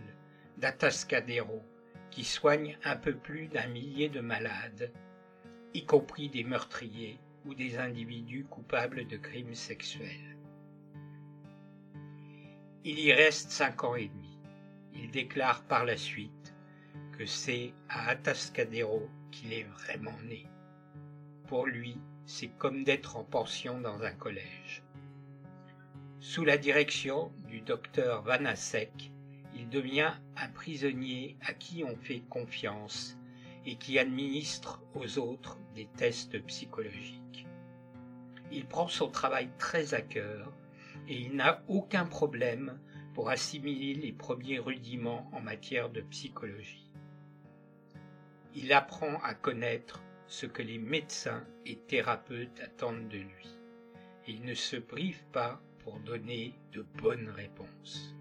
d'Atascadero 0.62 1.64
qui 2.12 2.24
soigne 2.24 2.78
un 2.84 2.96
peu 2.96 3.16
plus 3.16 3.48
d'un 3.48 3.66
millier 3.66 4.10
de 4.10 4.20
malades, 4.20 4.92
y 5.74 5.86
compris 5.86 6.30
des 6.30 6.44
meurtriers 6.44 7.20
ou 7.46 7.56
des 7.56 7.80
individus 7.80 8.46
coupables 8.46 9.08
de 9.08 9.18
crimes 9.18 9.56
sexuels. 9.56 10.38
Il 12.84 13.00
y 13.00 13.12
reste 13.12 13.50
cinq 13.50 13.84
ans 13.84 13.96
et 13.96 14.10
demi. 14.10 14.38
Il 14.94 15.10
déclare 15.10 15.64
par 15.64 15.84
la 15.84 15.98
suite 15.98 16.54
que 17.18 17.26
c'est 17.26 17.74
à 17.90 18.10
Atascadero 18.10 19.10
qu'il 19.32 19.54
est 19.54 19.64
vraiment 19.64 20.20
né. 20.28 20.46
Pour 21.48 21.66
lui, 21.66 21.98
c'est 22.28 22.56
comme 22.60 22.84
d'être 22.84 23.18
en 23.18 23.24
pension 23.24 23.82
dans 23.82 24.04
un 24.04 24.14
collège. 24.14 24.84
Sous 26.20 26.46
la 26.46 26.58
direction 26.58 27.32
du 27.48 27.62
docteur 27.62 28.22
Vanasek, 28.22 29.11
il 29.62 29.70
devient 29.70 30.14
un 30.38 30.48
prisonnier 30.50 31.38
à 31.46 31.54
qui 31.54 31.84
on 31.84 31.96
fait 31.96 32.22
confiance 32.22 33.16
et 33.64 33.76
qui 33.76 34.00
administre 34.00 34.82
aux 34.96 35.20
autres 35.20 35.60
des 35.76 35.86
tests 35.98 36.44
psychologiques. 36.48 37.46
Il 38.52 38.66
prend 38.66 38.88
son 38.88 39.12
travail 39.12 39.50
très 39.60 39.94
à 39.94 40.02
cœur 40.02 40.52
et 41.08 41.16
il 41.16 41.36
n'a 41.36 41.62
aucun 41.68 42.06
problème 42.06 42.80
pour 43.14 43.30
assimiler 43.30 43.94
les 43.94 44.12
premiers 44.12 44.58
rudiments 44.58 45.30
en 45.32 45.42
matière 45.42 45.92
de 45.92 46.02
psychologie. 46.02 46.90
Il 48.56 48.74
apprend 48.74 49.22
à 49.22 49.36
connaître 49.36 50.02
ce 50.26 50.48
que 50.48 50.64
les 50.64 50.80
médecins 50.80 51.46
et 51.68 51.76
thérapeutes 51.76 52.60
attendent 52.64 53.10
de 53.10 53.20
lui. 53.20 53.60
il 54.28 54.44
ne 54.44 54.56
se 54.56 54.78
prive 54.78 55.24
pas 55.32 55.62
pour 55.84 56.00
donner 56.00 56.56
de 56.72 56.82
bonnes 57.00 57.30
réponses. 57.30 58.16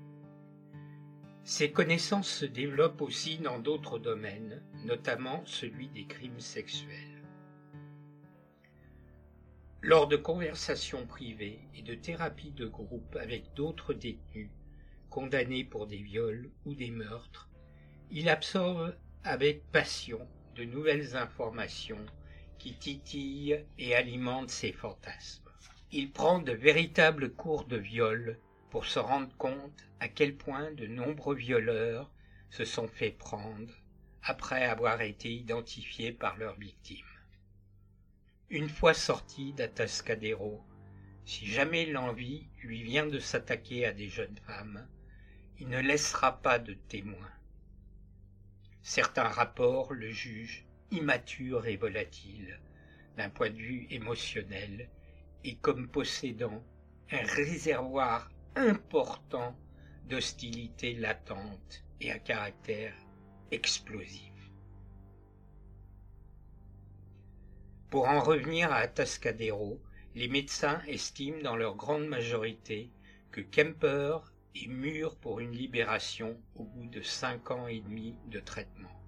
Ses 1.51 1.73
connaissances 1.73 2.31
se 2.31 2.45
développent 2.45 3.03
aussi 3.03 3.39
dans 3.39 3.59
d'autres 3.59 3.99
domaines, 3.99 4.63
notamment 4.85 5.43
celui 5.47 5.89
des 5.89 6.05
crimes 6.05 6.39
sexuels. 6.39 7.25
Lors 9.83 10.07
de 10.07 10.17
conversations 10.17 11.09
privées 11.09 11.59
et 11.75 11.83
de 11.83 11.97
thérapies 11.97 12.53
de 12.53 12.69
groupe 12.69 13.17
avec 13.17 13.53
d'autres 13.55 13.95
détenus 13.95 14.53
condamnés 15.11 15.65
pour 15.65 15.89
des 15.89 16.01
viols 16.01 16.53
ou 16.67 16.77
des 16.77 16.93
meurtres, 16.93 17.49
il 18.13 18.29
absorbe 18.29 18.97
avec 19.25 19.69
passion 19.73 20.29
de 20.55 20.63
nouvelles 20.63 21.17
informations 21.17 22.07
qui 22.59 22.75
titillent 22.75 23.59
et 23.77 23.97
alimentent 23.97 24.53
ses 24.53 24.71
fantasmes. 24.71 25.51
Il 25.91 26.13
prend 26.13 26.39
de 26.39 26.53
véritables 26.53 27.33
cours 27.33 27.65
de 27.65 27.77
viol 27.77 28.39
pour 28.71 28.87
se 28.87 28.99
rendre 28.99 29.35
compte 29.37 29.85
à 29.99 30.09
quel 30.09 30.37
point 30.37 30.71
de 30.73 30.87
nombreux 30.87 31.35
violeurs 31.35 32.11
se 32.51 32.65
sont 32.65 32.89
fait 32.89 33.11
prendre 33.11 33.73
après 34.23 34.65
avoir 34.65 35.01
été 35.03 35.33
identifiés 35.33 36.13
par 36.13 36.37
leurs 36.37 36.59
victimes. 36.59 37.05
Une 38.49 38.69
fois 38.69 38.95
sorti 38.95 39.53
d'Atascadero, 39.53 40.65
si 41.25 41.47
jamais 41.47 41.87
l'envie 41.87 42.49
lui 42.63 42.83
vient 42.83 43.07
de 43.07 43.19
s'attaquer 43.19 43.87
à 43.87 43.93
des 43.93 44.09
jeunes 44.09 44.39
femmes, 44.47 44.89
il 45.59 45.69
ne 45.69 45.81
laissera 45.81 46.41
pas 46.41 46.59
de 46.59 46.75
témoins. 46.75 47.33
Certains 48.83 49.29
rapports 49.29 49.93
le 49.93 50.11
jugent 50.11 50.65
immature 50.91 51.67
et 51.67 51.77
volatile 51.77 52.61
d'un 53.17 53.31
point 53.31 53.51
de 53.51 53.57
vue 53.57 53.87
émotionnel 53.91 54.89
et 55.45 55.57
comme 55.57 55.89
possédant 55.89 56.65
un 57.13 57.23
réservoir 57.23 58.31
important 58.57 59.57
d'hostilité 60.09 60.95
latente 60.95 61.85
et 62.01 62.11
à 62.11 62.19
caractère 62.19 62.95
explosif. 63.51 64.33
Pour 67.91 68.09
en 68.09 68.21
revenir 68.21 68.73
à 68.73 68.77
Atascadero, 68.77 69.81
les 70.15 70.29
médecins 70.29 70.81
estiment 70.87 71.43
dans 71.43 71.57
leur 71.57 71.77
grande 71.77 72.07
majorité 72.07 72.91
que 73.31 73.41
Kemper 73.41 74.19
est 74.55 74.69
mûr 74.69 75.17
pour 75.17 75.41
une 75.41 75.53
libération 75.53 76.41
au 76.57 76.65
bout 76.65 76.87
de 76.87 77.03
cinq 77.03 77.51
ans 77.51 77.69
et 77.69 77.81
demi 77.81 78.17
de 78.27 78.41
traitement. 78.41 79.01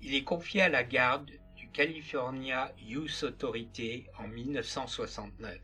Il 0.00 0.14
est 0.14 0.24
confié 0.24 0.62
à 0.62 0.68
la 0.68 0.84
garde 0.84 1.30
du 1.56 1.68
California 1.70 2.72
Youth 2.78 3.24
Authority 3.24 4.06
en 4.18 4.28
1969, 4.28 5.60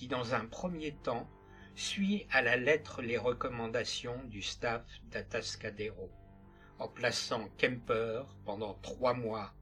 qui 0.00 0.08
dans 0.08 0.32
un 0.32 0.46
premier 0.46 0.94
temps 0.94 1.30
suit 1.74 2.26
à 2.30 2.40
la 2.40 2.56
lettre 2.56 3.02
les 3.02 3.18
recommandations 3.18 4.18
du 4.24 4.40
staff 4.40 4.82
d'Atascadero, 5.10 6.10
en 6.78 6.88
plaçant 6.88 7.50
Kemper 7.58 8.22
pendant 8.46 8.72
trois 8.80 9.12
mois 9.12 9.52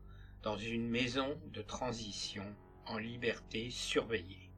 dans 0.44 0.56
une 0.56 0.88
maison 0.88 1.36
de 1.52 1.60
transition 1.60 2.44
en 2.86 2.98
liberté 2.98 3.70
surveillée. 3.70 4.52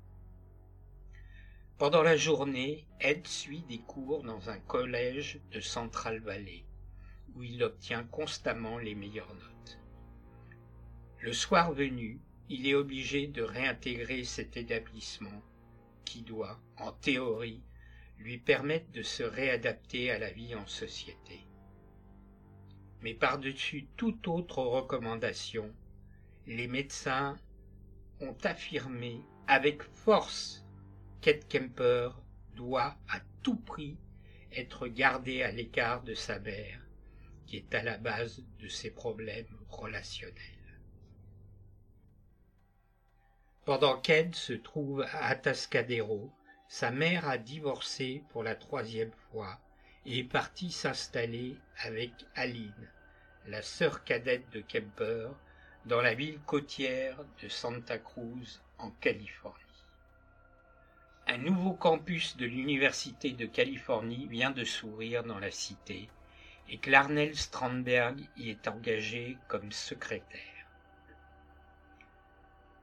Pendant 1.79 2.03
la 2.03 2.19
journée, 2.19 2.87
Ed 3.01 3.27
suit 3.27 3.63
des 3.63 3.81
cours 3.81 4.23
dans 4.23 4.51
un 4.51 4.59
collège 4.59 5.41
de 5.51 5.61
Central 5.61 6.21
Valley, 6.21 6.67
où 7.35 7.43
il 7.43 7.63
obtient 7.63 8.05
constamment 8.05 8.77
les 8.77 8.95
meilleures 8.95 9.35
notes. 9.35 9.79
Le 11.21 11.33
soir 11.33 11.73
venu, 11.73 12.21
il 12.51 12.67
est 12.67 12.75
obligé 12.75 13.29
de 13.29 13.41
réintégrer 13.41 14.25
cet 14.25 14.59
établissement 14.59 15.43
qui 16.11 16.23
doit, 16.23 16.59
en 16.77 16.91
théorie, 16.91 17.63
lui 18.19 18.37
permettre 18.37 18.91
de 18.91 19.01
se 19.01 19.23
réadapter 19.23 20.11
à 20.11 20.19
la 20.19 20.33
vie 20.33 20.57
en 20.57 20.67
société. 20.67 21.47
Mais 23.01 23.15
par-dessus 23.15 23.87
toute 23.97 24.27
autre 24.27 24.59
recommandation, 24.59 25.73
les 26.49 26.67
médecins 26.67 27.39
ont 28.21 28.37
affirmé 28.43 29.21
avec 29.47 29.85
force 29.85 30.67
qu'Ed 31.21 31.47
Kemper 31.47 32.11
doit 32.57 32.97
à 33.09 33.21
tout 33.45 33.61
prix 33.61 33.97
être 34.51 34.89
gardé 34.89 35.43
à 35.43 35.53
l'écart 35.53 36.03
de 36.03 36.15
sa 36.15 36.41
mère, 36.41 36.81
qui 37.47 37.59
est 37.59 37.73
à 37.73 37.85
la 37.85 37.99
base 37.99 38.43
de 38.59 38.67
ses 38.67 38.91
problèmes 38.91 39.57
relationnels. 39.69 40.60
Pendant 43.67 43.99
qu'Ed 44.01 44.35
se 44.35 44.55
trouve 44.55 45.03
à 45.03 45.27
Atascadero, 45.27 46.31
sa 46.67 46.91
mère 46.91 47.29
a 47.29 47.37
divorcé 47.37 48.25
pour 48.31 48.43
la 48.43 48.55
troisième 48.55 49.13
fois 49.31 49.59
et 50.07 50.21
est 50.21 50.25
partie 50.25 50.73
s'installer 50.73 51.59
avec 51.83 52.13
Aline, 52.35 52.89
la 53.47 53.61
sœur 53.61 54.03
cadette 54.05 54.49
de 54.51 54.63
Kemper, 54.63 55.29
dans 55.85 56.01
la 56.01 56.15
ville 56.15 56.41
côtière 56.47 57.19
de 57.43 57.49
Santa 57.49 57.99
Cruz 57.99 58.63
en 58.79 58.91
Californie. 58.93 59.57
Un 61.27 61.39
nouveau 61.39 61.75
campus 61.75 62.39
de 62.39 62.47
l'Université 62.47 63.33
de 63.33 63.47
Californie 63.47 64.27
vient 64.27 64.51
de 64.51 64.65
s'ouvrir 64.65 65.23
dans 65.23 65.39
la 65.39 65.51
cité 65.51 66.09
et 66.71 66.79
Clarnell 66.79 67.37
Strandberg 67.37 68.21
y 68.37 68.51
est 68.51 68.69
engagé 68.69 69.37
comme 69.49 69.71
secrétaire. 69.71 70.60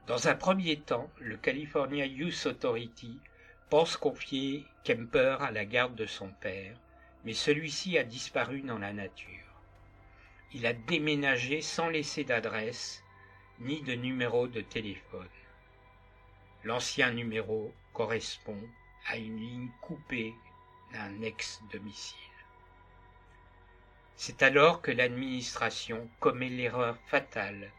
Dans 0.07 0.27
un 0.27 0.35
premier 0.35 0.79
temps, 0.79 1.09
le 1.19 1.37
California 1.37 2.05
Youth 2.05 2.45
Authority 2.45 3.19
pense 3.69 3.97
confier 3.97 4.65
Kemper 4.83 5.37
à 5.41 5.51
la 5.51 5.65
garde 5.65 5.95
de 5.95 6.05
son 6.05 6.29
père, 6.29 6.75
mais 7.25 7.33
celui-ci 7.33 7.97
a 7.97 8.03
disparu 8.03 8.61
dans 8.61 8.79
la 8.79 8.93
nature 8.93 9.47
il 10.53 10.65
a 10.65 10.73
déménagé 10.73 11.61
sans 11.61 11.89
laisser 11.89 12.23
d'adresse 12.23 13.03
ni 13.59 13.81
de 13.81 13.93
numéro 13.93 14.47
de 14.47 14.61
téléphone. 14.61 15.27
L'ancien 16.63 17.11
numéro 17.11 17.73
correspond 17.93 18.61
à 19.07 19.17
une 19.17 19.39
ligne 19.39 19.69
coupée 19.81 20.33
d'un 20.93 21.21
ex-domicile. 21.21 22.17
C'est 24.15 24.41
alors 24.41 24.81
que 24.81 24.91
l'administration 24.91 26.09
commet 26.19 26.49
l'erreur 26.49 26.97
fatale 27.07 27.71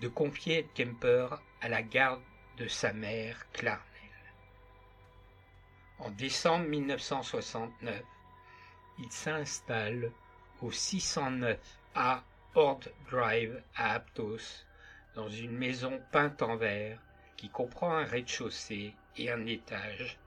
de 0.00 0.08
confier 0.08 0.66
Kemper 0.74 1.40
à 1.66 1.68
la 1.68 1.82
garde 1.82 2.22
de 2.58 2.68
sa 2.68 2.92
mère 2.92 3.50
Clarnell. 3.50 3.82
En 5.98 6.10
décembre 6.12 6.68
1969, 6.68 8.04
il 9.00 9.10
s'installe 9.10 10.12
au 10.62 10.70
609 10.70 11.58
à 11.96 12.22
Ord 12.54 12.82
Drive 13.10 13.60
à 13.74 13.94
Aptos, 13.94 14.64
dans 15.16 15.28
une 15.28 15.58
maison 15.58 16.00
peinte 16.12 16.40
en 16.40 16.54
vert 16.56 17.02
qui 17.36 17.48
comprend 17.48 17.96
un 17.96 18.04
rez-de-chaussée 18.04 18.94
et 19.16 19.32
un 19.32 19.44
étage, 19.46 20.20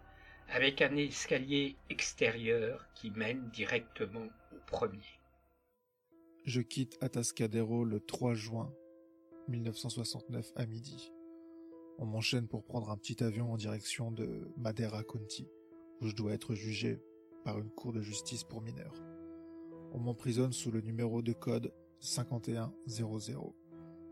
avec 0.49 0.81
un 0.81 0.97
escalier 0.97 1.77
extérieur 1.89 2.85
qui 2.95 3.11
mène 3.11 3.49
directement 3.51 4.27
au 4.51 4.57
premier. 4.67 5.21
Je 6.43 6.59
quitte 6.59 6.97
Atascadero 6.99 7.85
le 7.85 8.01
3 8.01 8.33
juin 8.33 8.73
1969 9.47 10.51
à 10.57 10.65
midi. 10.65 11.13
On 12.01 12.05
m'enchaîne 12.05 12.47
pour 12.47 12.63
prendre 12.63 12.91
un 12.91 12.97
petit 12.97 13.21
avion 13.21 13.51
en 13.51 13.57
direction 13.57 14.09
de 14.09 14.47
Madeira 14.55 15.03
County, 15.03 15.49
où 15.99 16.07
je 16.07 16.15
dois 16.15 16.31
être 16.31 16.55
jugé 16.55 17.01
par 17.43 17.59
une 17.59 17.69
cour 17.69 17.91
de 17.91 18.01
justice 18.01 18.45
pour 18.45 18.61
mineurs. 18.61 19.03
On 19.91 19.99
m'emprisonne 19.99 20.53
sous 20.53 20.71
le 20.71 20.79
numéro 20.79 21.21
de 21.21 21.33
code 21.33 21.73
5100, 21.99 23.53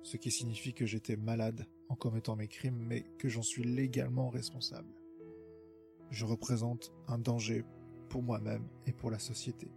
ce 0.03 0.17
qui 0.17 0.31
signifie 0.31 0.73
que 0.73 0.85
j'étais 0.85 1.15
malade 1.15 1.65
en 1.87 1.95
commettant 1.95 2.35
mes 2.35 2.49
crimes, 2.49 2.83
mais 2.85 3.05
que 3.17 3.29
j'en 3.29 3.41
suis 3.41 3.63
légalement 3.63 4.29
responsable. 4.29 4.93
Je 6.09 6.25
représente 6.25 6.91
un 7.07 7.19
danger 7.19 7.63
pour 8.09 8.21
moi-même 8.21 8.67
et 8.85 8.91
pour 8.91 9.11
la 9.11 9.19
société. 9.19 9.71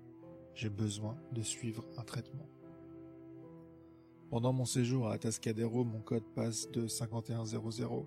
J'ai 0.55 0.70
besoin 0.70 1.16
de 1.31 1.42
suivre 1.42 1.87
un 1.96 2.03
traitement. 2.03 2.49
Pendant 4.31 4.53
mon 4.53 4.64
séjour 4.64 5.09
à 5.09 5.14
Atascadero, 5.14 5.83
mon 5.83 6.01
code 6.03 6.23
passe 6.37 6.71
de 6.71 6.87
5100 6.87 8.07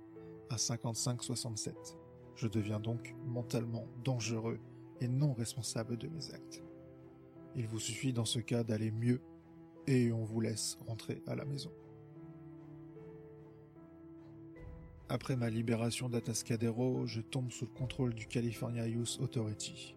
à 0.50 0.58
5567. 0.58 1.98
Je 2.38 2.48
deviens 2.48 2.80
donc 2.80 3.14
mentalement 3.26 3.86
dangereux 4.06 4.58
et 5.02 5.10
non 5.10 5.34
responsable 5.34 5.98
de 5.98 6.08
mes 6.08 6.34
actes. 6.34 6.64
Il 7.58 7.68
vous 7.68 7.80
suffit 7.80 8.14
dans 8.14 8.24
ce 8.24 8.40
cas 8.40 8.64
d'aller 8.64 8.90
mieux 8.90 9.20
et 9.86 10.14
on 10.14 10.24
vous 10.24 10.40
laisse 10.40 10.78
rentrer 10.88 11.22
à 11.28 11.36
la 11.36 11.44
maison. 11.44 11.72
Après 15.10 15.36
ma 15.36 15.50
libération 15.50 16.08
d'Atascadero, 16.08 17.06
je 17.06 17.20
tombe 17.20 17.52
sous 17.52 17.66
le 17.66 17.78
contrôle 17.78 18.14
du 18.14 18.28
California 18.28 18.88
Youth 18.88 19.20
Authority, 19.22 19.94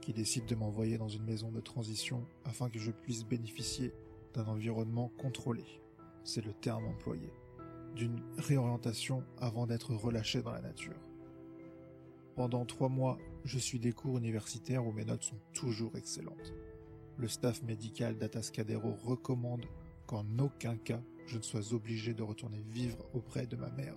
qui 0.00 0.12
décide 0.12 0.46
de 0.46 0.54
m'envoyer 0.54 0.96
dans 0.96 1.08
une 1.08 1.24
maison 1.24 1.50
de 1.50 1.60
transition 1.60 2.24
afin 2.44 2.70
que 2.70 2.78
je 2.78 2.92
puisse 2.92 3.24
bénéficier 3.24 3.92
d'un 4.36 4.46
environnement 4.46 5.10
contrôlé, 5.18 5.64
c'est 6.22 6.44
le 6.44 6.52
terme 6.52 6.86
employé, 6.86 7.32
d'une 7.96 8.22
réorientation 8.38 9.24
avant 9.38 9.66
d'être 9.66 9.94
relâché 9.94 10.42
dans 10.42 10.52
la 10.52 10.60
nature. 10.60 11.00
Pendant 12.36 12.64
trois 12.64 12.88
mois, 12.88 13.18
je 13.44 13.58
suis 13.58 13.80
des 13.80 13.92
cours 13.92 14.18
universitaires 14.18 14.86
où 14.86 14.92
mes 14.92 15.04
notes 15.04 15.24
sont 15.24 15.40
toujours 15.52 15.96
excellentes 15.96 16.52
le 17.18 17.28
staff 17.28 17.62
médical 17.62 18.16
d'Atascadero 18.18 18.94
recommande 19.04 19.64
qu'en 20.06 20.26
aucun 20.38 20.76
cas 20.76 21.00
je 21.26 21.38
ne 21.38 21.42
sois 21.42 21.72
obligé 21.72 22.14
de 22.14 22.22
retourner 22.22 22.62
vivre 22.70 22.98
auprès 23.12 23.46
de 23.46 23.56
ma 23.56 23.68
mère. 23.70 23.96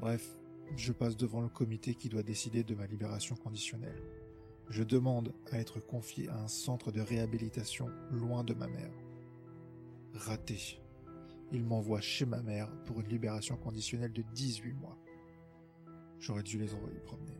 Bref, 0.00 0.36
je 0.76 0.92
passe 0.92 1.16
devant 1.16 1.40
le 1.40 1.48
comité 1.48 1.94
qui 1.94 2.08
doit 2.08 2.24
décider 2.24 2.64
de 2.64 2.74
ma 2.74 2.86
libération 2.86 3.36
conditionnelle. 3.36 4.02
Je 4.70 4.82
demande 4.82 5.32
à 5.50 5.58
être 5.58 5.80
confié 5.80 6.28
à 6.28 6.38
un 6.38 6.48
centre 6.48 6.90
de 6.90 7.00
réhabilitation 7.00 7.88
loin 8.10 8.44
de 8.44 8.54
ma 8.54 8.66
mère. 8.66 8.92
Raté. 10.14 10.80
Il 11.52 11.64
m'envoie 11.64 12.00
chez 12.00 12.24
ma 12.24 12.42
mère 12.42 12.70
pour 12.84 13.00
une 13.00 13.08
libération 13.08 13.56
conditionnelle 13.56 14.12
de 14.12 14.22
18 14.34 14.72
mois. 14.72 14.98
J'aurais 16.18 16.42
dû 16.42 16.58
les 16.58 16.74
envoyer 16.74 16.98
promener. 17.00 17.36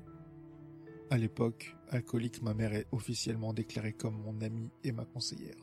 À 1.10 1.18
l'époque, 1.18 1.76
alcoolique, 1.90 2.42
ma 2.42 2.54
mère 2.54 2.74
est 2.74 2.86
officiellement 2.92 3.52
déclarée 3.52 3.92
comme 3.92 4.20
mon 4.20 4.40
amie 4.40 4.70
et 4.82 4.92
ma 4.92 5.04
conseillère. 5.04 5.56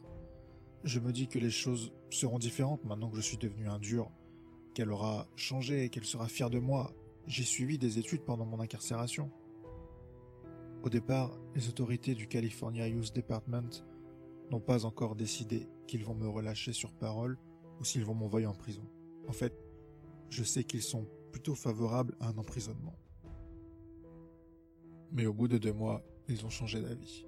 Je 0.84 1.00
me 1.00 1.12
dis 1.12 1.28
que 1.28 1.39
les 1.39 1.52
choses 1.52 1.91
seront 2.10 2.39
différentes 2.39 2.84
maintenant 2.86 3.10
que 3.10 3.17
je 3.17 3.21
suis 3.21 3.38
devenu 3.38 3.67
un 3.67 3.78
dur, 3.78 4.12
qu'elle 4.74 4.91
aura 4.91 5.28
changé 5.36 5.84
et 5.84 5.89
qu'elle 5.89 6.06
sera 6.06 6.28
fière 6.28 6.50
de 6.50 6.60
moi. 6.60 6.93
J'ai 7.28 7.43
suivi 7.43 7.78
des 7.78 8.00
études 8.00 8.21
pendant 8.21 8.45
mon 8.45 8.60
incarcération. 8.60 9.30
Au 10.84 10.89
départ, 10.89 11.38
les 11.54 11.70
autorités 11.70 12.15
du 12.15 12.28
California 12.28 12.88
Youth 12.88 13.15
Department 13.15 13.86
n'ont 14.50 14.60
pas 14.60 14.86
encore 14.86 15.15
décidé 15.15 15.67
qu'ils 15.86 16.04
vont 16.04 16.15
me 16.15 16.28
relâcher 16.28 16.74
sur 16.74 16.91
parole 16.91 17.38
ou 17.80 17.84
s'ils 17.84 18.04
vont 18.04 18.15
m'envoyer 18.15 18.48
en 18.48 18.56
prison. 18.56 18.82
En 19.28 19.32
fait, 19.32 19.54
je 20.30 20.44
sais 20.44 20.63
qu'ils 20.63 20.82
sont 20.82 21.08
plutôt 21.32 21.54
favorables 21.54 22.15
à 22.20 22.30
un 22.30 22.38
emprisonnement. 22.38 22.98
Mais 25.12 25.28
au 25.28 25.34
bout 25.34 25.48
de 25.48 25.60
deux 25.60 25.74
mois, 25.74 26.04
ils 26.28 26.46
ont 26.48 26.50
changé 26.50 26.82
d'avis. 26.82 27.28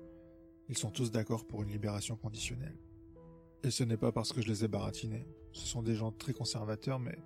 Ils 0.68 0.78
sont 0.78 0.90
tous 0.90 1.12
d'accord 1.12 1.46
pour 1.46 1.62
une 1.62 1.70
libération 1.70 2.16
conditionnelle. 2.16 2.80
Et 3.62 3.70
ce 3.70 3.84
n'est 3.84 3.98
pas 3.98 4.12
parce 4.12 4.34
que 4.34 4.42
je 4.42 4.48
les 4.48 4.66
ai 4.66 4.68
baratinés. 4.68 5.28
Ce 5.52 5.68
sont 5.68 5.84
des 5.84 5.96
gens 5.96 6.12
très 6.12 6.34
conservateurs, 6.34 7.00
mais 7.00 7.20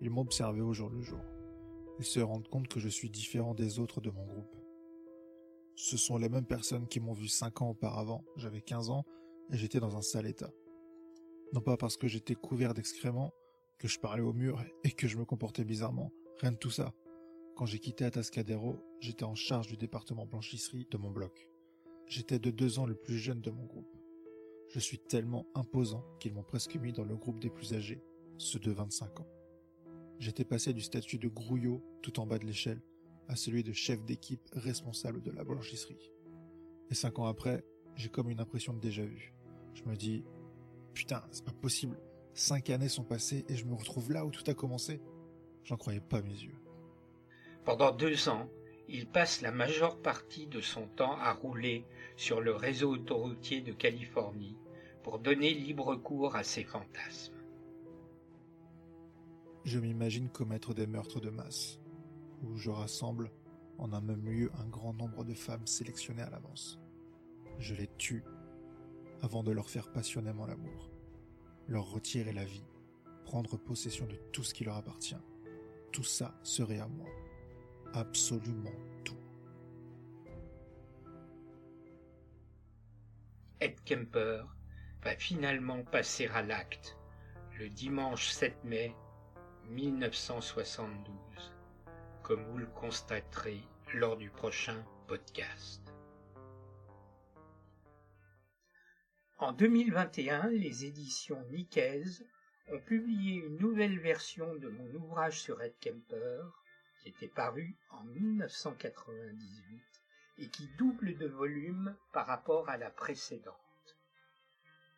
ils 0.00 0.08
m'ont 0.08 0.22
observé 0.22 0.62
au 0.62 0.72
jour 0.72 0.88
le 0.88 1.02
jour. 1.02 1.20
Ils 1.98 2.06
se 2.06 2.20
rendent 2.20 2.48
compte 2.48 2.68
que 2.68 2.80
je 2.80 2.88
suis 2.88 3.10
différent 3.10 3.54
des 3.54 3.78
autres 3.78 4.00
de 4.00 4.10
mon 4.10 4.24
groupe. 4.24 4.63
Ce 5.76 5.96
sont 5.96 6.16
les 6.18 6.28
mêmes 6.28 6.46
personnes 6.46 6.86
qui 6.86 7.00
m'ont 7.00 7.12
vu 7.12 7.26
cinq 7.26 7.60
ans 7.60 7.70
auparavant, 7.70 8.24
j'avais 8.36 8.60
15 8.60 8.90
ans, 8.90 9.04
et 9.50 9.56
j'étais 9.56 9.80
dans 9.80 9.96
un 9.96 10.02
sale 10.02 10.26
état. 10.26 10.52
Non 11.52 11.60
pas 11.60 11.76
parce 11.76 11.96
que 11.96 12.06
j'étais 12.06 12.34
couvert 12.34 12.74
d'excréments, 12.74 13.32
que 13.78 13.88
je 13.88 13.98
parlais 13.98 14.22
au 14.22 14.32
mur 14.32 14.62
et 14.84 14.92
que 14.92 15.08
je 15.08 15.18
me 15.18 15.24
comportais 15.24 15.64
bizarrement, 15.64 16.12
rien 16.40 16.52
de 16.52 16.56
tout 16.56 16.70
ça. 16.70 16.94
Quand 17.56 17.66
j'ai 17.66 17.78
quitté 17.78 18.04
Atascadero, 18.04 18.78
j'étais 19.00 19.24
en 19.24 19.34
charge 19.34 19.66
du 19.66 19.76
département 19.76 20.26
blanchisserie 20.26 20.86
de 20.90 20.96
mon 20.96 21.10
bloc. 21.10 21.48
J'étais 22.06 22.38
de 22.38 22.50
deux 22.50 22.78
ans 22.78 22.86
le 22.86 22.94
plus 22.94 23.18
jeune 23.18 23.40
de 23.40 23.50
mon 23.50 23.64
groupe. 23.64 23.96
Je 24.68 24.78
suis 24.80 24.98
tellement 24.98 25.46
imposant 25.54 26.04
qu'ils 26.20 26.34
m'ont 26.34 26.42
presque 26.42 26.76
mis 26.76 26.92
dans 26.92 27.04
le 27.04 27.16
groupe 27.16 27.40
des 27.40 27.50
plus 27.50 27.74
âgés, 27.74 28.02
ceux 28.38 28.58
de 28.58 28.70
25 28.70 29.20
ans. 29.20 29.28
J'étais 30.18 30.44
passé 30.44 30.72
du 30.72 30.80
statut 30.80 31.18
de 31.18 31.28
grouillot, 31.28 31.82
tout 32.02 32.20
en 32.20 32.26
bas 32.26 32.38
de 32.38 32.46
l'échelle, 32.46 32.80
à 33.28 33.36
celui 33.36 33.62
de 33.62 33.72
chef 33.72 34.04
d'équipe 34.04 34.48
responsable 34.52 35.22
de 35.22 35.30
la 35.30 35.44
blanchisserie. 35.44 36.12
Et 36.90 36.94
cinq 36.94 37.18
ans 37.18 37.26
après, 37.26 37.64
j'ai 37.96 38.08
comme 38.08 38.30
une 38.30 38.40
impression 38.40 38.72
de 38.72 38.80
déjà 38.80 39.04
vu. 39.04 39.34
Je 39.74 39.84
me 39.84 39.96
dis, 39.96 40.24
putain, 40.92 41.22
c'est 41.30 41.44
pas 41.44 41.52
possible. 41.52 41.98
Cinq 42.34 42.70
années 42.70 42.88
sont 42.88 43.04
passées 43.04 43.44
et 43.48 43.56
je 43.56 43.64
me 43.64 43.74
retrouve 43.74 44.12
là 44.12 44.24
où 44.24 44.30
tout 44.30 44.48
a 44.48 44.54
commencé. 44.54 45.00
J'en 45.64 45.76
croyais 45.76 46.00
pas 46.00 46.22
mes 46.22 46.30
yeux. 46.30 46.58
Pendant 47.64 47.92
deux 47.92 48.28
ans, 48.28 48.48
il 48.88 49.06
passe 49.06 49.40
la 49.40 49.50
majeure 49.50 50.00
partie 50.02 50.46
de 50.46 50.60
son 50.60 50.86
temps 50.86 51.16
à 51.16 51.32
rouler 51.32 51.86
sur 52.16 52.40
le 52.40 52.54
réseau 52.54 52.90
autoroutier 52.90 53.62
de 53.62 53.72
Californie 53.72 54.56
pour 55.02 55.18
donner 55.18 55.54
libre 55.54 55.96
cours 55.96 56.36
à 56.36 56.44
ses 56.44 56.64
fantasmes. 56.64 57.34
Je 59.64 59.78
m'imagine 59.78 60.28
commettre 60.28 60.74
des 60.74 60.86
meurtres 60.86 61.20
de 61.20 61.30
masse, 61.30 61.80
où 62.44 62.56
je 62.56 62.70
rassemble 62.70 63.30
en 63.78 63.92
un 63.92 64.00
même 64.00 64.26
lieu 64.28 64.50
un 64.58 64.68
grand 64.68 64.94
nombre 64.94 65.24
de 65.24 65.34
femmes 65.34 65.66
sélectionnées 65.66 66.22
à 66.22 66.30
l'avance. 66.30 66.78
Je 67.58 67.74
les 67.74 67.88
tue 67.98 68.24
avant 69.22 69.42
de 69.42 69.52
leur 69.52 69.68
faire 69.68 69.90
passionnément 69.90 70.46
l'amour, 70.46 70.90
leur 71.68 71.90
retirer 71.90 72.32
la 72.32 72.44
vie, 72.44 72.66
prendre 73.24 73.56
possession 73.56 74.06
de 74.06 74.16
tout 74.32 74.44
ce 74.44 74.54
qui 74.54 74.64
leur 74.64 74.76
appartient. 74.76 75.16
Tout 75.92 76.04
ça 76.04 76.34
serait 76.42 76.80
à 76.80 76.88
moi 76.88 77.08
absolument 77.94 78.72
tout. 79.04 79.16
Ed 83.60 83.82
Kemper 83.84 84.44
va 85.02 85.16
finalement 85.16 85.82
passer 85.84 86.26
à 86.26 86.42
l'acte 86.42 86.98
le 87.58 87.68
dimanche 87.68 88.30
7 88.30 88.64
mai 88.64 88.94
1972, 89.70 91.14
comme 92.24 92.42
vous 92.44 92.56
le 92.56 92.66
constaterez 92.66 93.60
lors 93.92 94.16
du 94.16 94.30
prochain 94.30 94.82
podcast. 95.06 95.92
En 99.36 99.52
2021, 99.52 100.48
les 100.48 100.86
éditions 100.86 101.44
Nikkei 101.50 102.02
ont 102.68 102.80
publié 102.80 103.34
une 103.34 103.58
nouvelle 103.58 103.98
version 103.98 104.54
de 104.54 104.70
mon 104.70 104.94
ouvrage 104.94 105.38
sur 105.38 105.60
Ed 105.60 105.74
Kemper, 105.82 106.40
qui 107.02 107.10
était 107.10 107.28
paru 107.28 107.76
en 107.90 108.02
1998 108.04 109.82
et 110.38 110.48
qui 110.48 110.66
double 110.78 111.18
de 111.18 111.26
volume 111.26 111.94
par 112.14 112.26
rapport 112.26 112.70
à 112.70 112.78
la 112.78 112.88
précédente. 112.88 113.54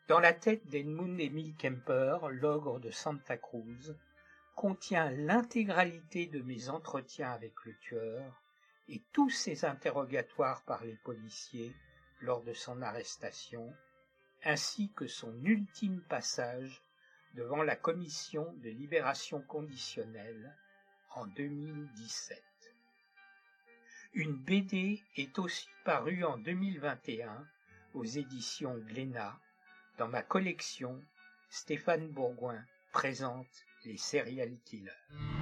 Dans 0.06 0.20
la 0.20 0.32
tête 0.32 0.64
d'Edmund 0.68 1.18
Emil 1.18 1.56
Kemper, 1.56 2.28
l'ogre 2.30 2.78
de 2.78 2.92
Santa 2.92 3.36
Cruz, 3.36 3.96
contient 4.56 5.10
l'intégralité 5.10 6.26
de 6.26 6.40
mes 6.40 6.70
entretiens 6.70 7.30
avec 7.30 7.52
le 7.66 7.76
tueur 7.76 8.42
et 8.88 9.02
tous 9.12 9.30
ses 9.30 9.66
interrogatoires 9.66 10.64
par 10.64 10.82
les 10.82 10.96
policiers 11.04 11.74
lors 12.22 12.42
de 12.42 12.54
son 12.54 12.80
arrestation, 12.80 13.72
ainsi 14.44 14.90
que 14.96 15.06
son 15.06 15.44
ultime 15.44 16.02
passage 16.08 16.82
devant 17.34 17.62
la 17.62 17.76
commission 17.76 18.50
de 18.62 18.70
libération 18.70 19.42
conditionnelle 19.42 20.56
en 21.10 21.26
2017. 21.26 22.42
Une 24.14 24.36
BD 24.36 25.02
est 25.16 25.38
aussi 25.38 25.68
parue 25.84 26.24
en 26.24 26.38
2021 26.38 27.46
aux 27.92 28.04
éditions 28.04 28.78
Glénat 28.78 29.38
dans 29.98 30.08
ma 30.08 30.22
collection 30.22 31.04
Stéphane 31.50 32.08
Bourgoin 32.08 32.64
présente 32.92 33.65
les 33.86 33.98
serial 33.98 34.58
killers. 34.64 35.35